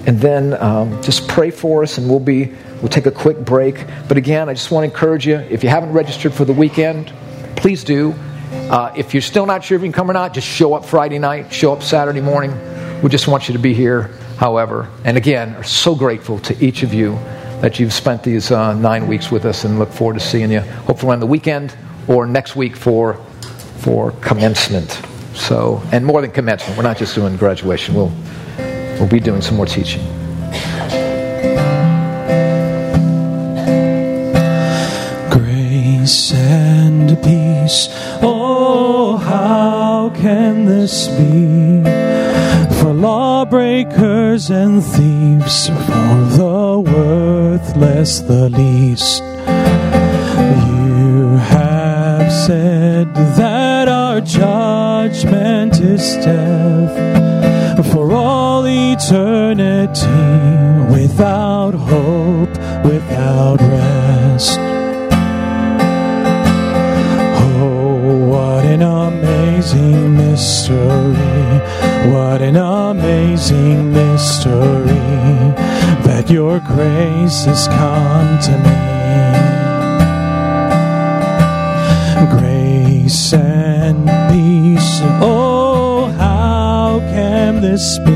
[0.06, 3.86] and then um, just pray for us, and we'll be we'll take a quick break.
[4.08, 7.12] But again, I just want to encourage you: if you haven't registered for the weekend,
[7.56, 8.14] please do.
[8.70, 10.86] Uh, if you're still not sure if you can come or not, just show up
[10.86, 12.52] Friday night, show up Saturday morning.
[13.02, 14.90] We just want you to be here, however.
[15.04, 17.20] And again, are so grateful to each of you
[17.62, 20.60] that you've spent these uh, nine weeks with us, and look forward to seeing you
[20.60, 21.76] hopefully on the weekend
[22.08, 23.16] or next week for
[23.78, 25.00] for commencement.
[25.34, 27.94] So, and more than commencement, we're not just doing graduation.
[27.94, 28.12] We'll
[29.00, 30.02] we'll be doing some more teaching.
[35.30, 37.90] Grace and peace.
[40.26, 41.84] Can this be?
[42.80, 49.22] For lawbreakers and thieves, for the worthless the least.
[50.66, 60.10] You have said that our judgment is death for all eternity
[60.92, 62.50] without hope,
[62.84, 64.75] without rest.
[70.70, 72.12] Mystery!
[72.12, 74.96] What an amazing mystery
[76.04, 78.86] that your grace has come to me.
[82.40, 85.02] Grace and peace.
[85.22, 88.14] Oh, how can this be?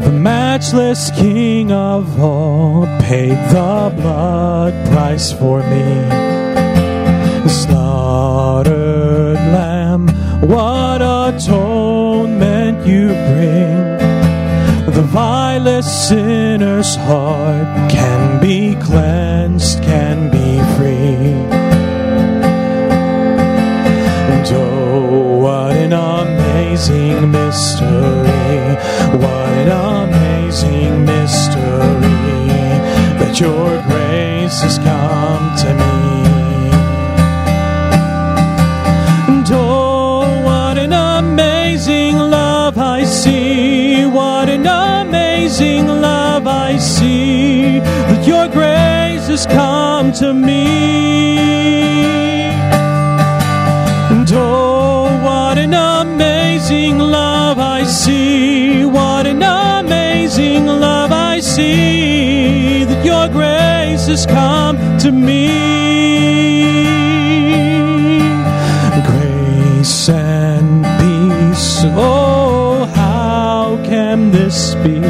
[0.00, 6.30] The matchless King of all paid the blood price for me
[7.48, 10.06] slaughtered lamb,
[11.34, 13.80] atonement you bring.
[14.96, 21.49] The vilest sinner's heart can be cleansed, can be free.
[50.12, 51.68] To me.
[54.10, 58.84] And oh, what an amazing love I see!
[58.84, 62.84] What an amazing love I see!
[62.84, 65.48] That your grace has come to me.
[69.06, 71.82] Grace and peace.
[71.96, 75.00] Oh, how can this be?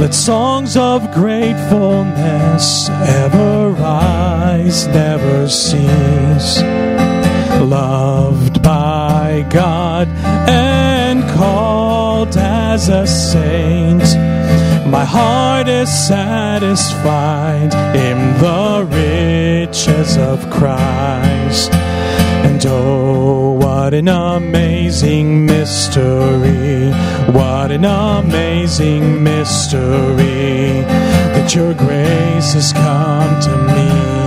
[0.00, 3.49] Let songs of gratefulness ever
[4.70, 6.62] rise, never cease.
[7.60, 10.08] Loved by God
[10.48, 14.02] and called as a saint,
[14.86, 21.72] my heart is satisfied in the riches of Christ.
[21.72, 26.90] And oh, what an amazing mystery!
[27.32, 30.82] What an amazing mystery
[31.34, 34.19] that your grace has come to me.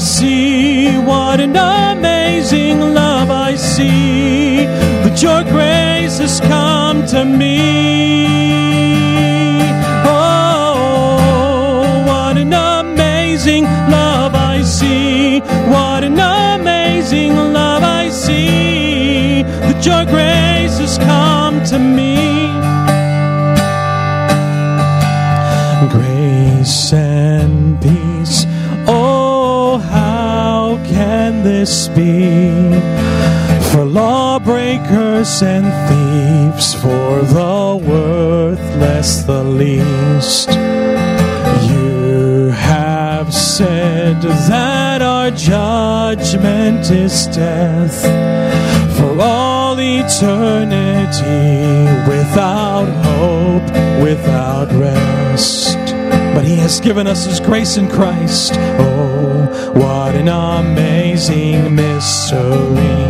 [0.00, 0.96] See!
[0.98, 4.64] What an amazing love I see!
[5.04, 8.40] That your grace has come to me.
[10.06, 15.40] Oh, what an amazing love I see!
[15.68, 19.42] What an amazing love I see!
[19.42, 22.39] That your grace has come to me.
[31.60, 32.50] Be?
[33.70, 40.48] For lawbreakers and thieves, for the worthless the least.
[41.70, 48.00] You have said that our judgment is death
[48.96, 51.30] for all eternity
[52.08, 53.70] without hope,
[54.02, 55.76] without rest.
[56.34, 58.54] But He has given us His grace in Christ.
[58.56, 58.99] Oh,
[59.74, 63.00] what an amazing mystery!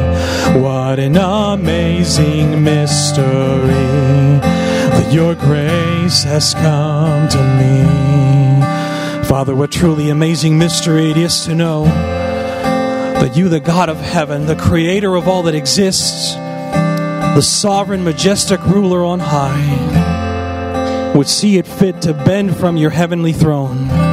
[0.58, 3.22] What an amazing mystery
[4.90, 9.28] that Your grace has come to me.
[9.28, 14.46] Father, what truly amazing mystery it is to know that you, the God of heaven,
[14.46, 21.66] the creator of all that exists, the sovereign, majestic ruler on high, would see it
[21.66, 24.09] fit to bend from your heavenly throne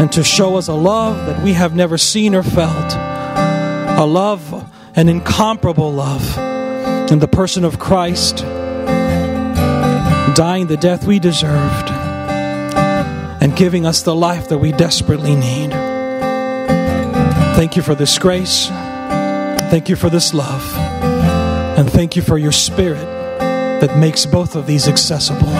[0.00, 2.94] and to show us a love that we have never seen or felt.
[3.96, 6.38] A love an incomparable love
[7.10, 8.38] in the person of Christ,
[10.36, 11.90] dying the death we deserved,
[13.42, 15.72] and giving us the life that we desperately need.
[17.56, 18.68] Thank you for this grace.
[18.68, 20.76] Thank you for this love.
[21.76, 23.04] And thank you for your spirit
[23.80, 25.50] that makes both of these accessible.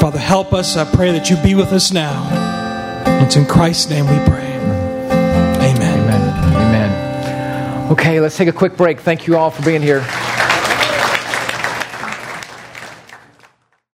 [0.00, 0.76] Father, help us.
[0.76, 2.37] I pray that you be with us now.
[3.20, 4.52] It's in Christ's name we pray.
[4.54, 6.00] Amen.
[6.00, 6.54] Amen.
[6.54, 7.92] Amen.
[7.92, 9.00] Okay, let's take a quick break.
[9.00, 10.04] Thank you all for being here.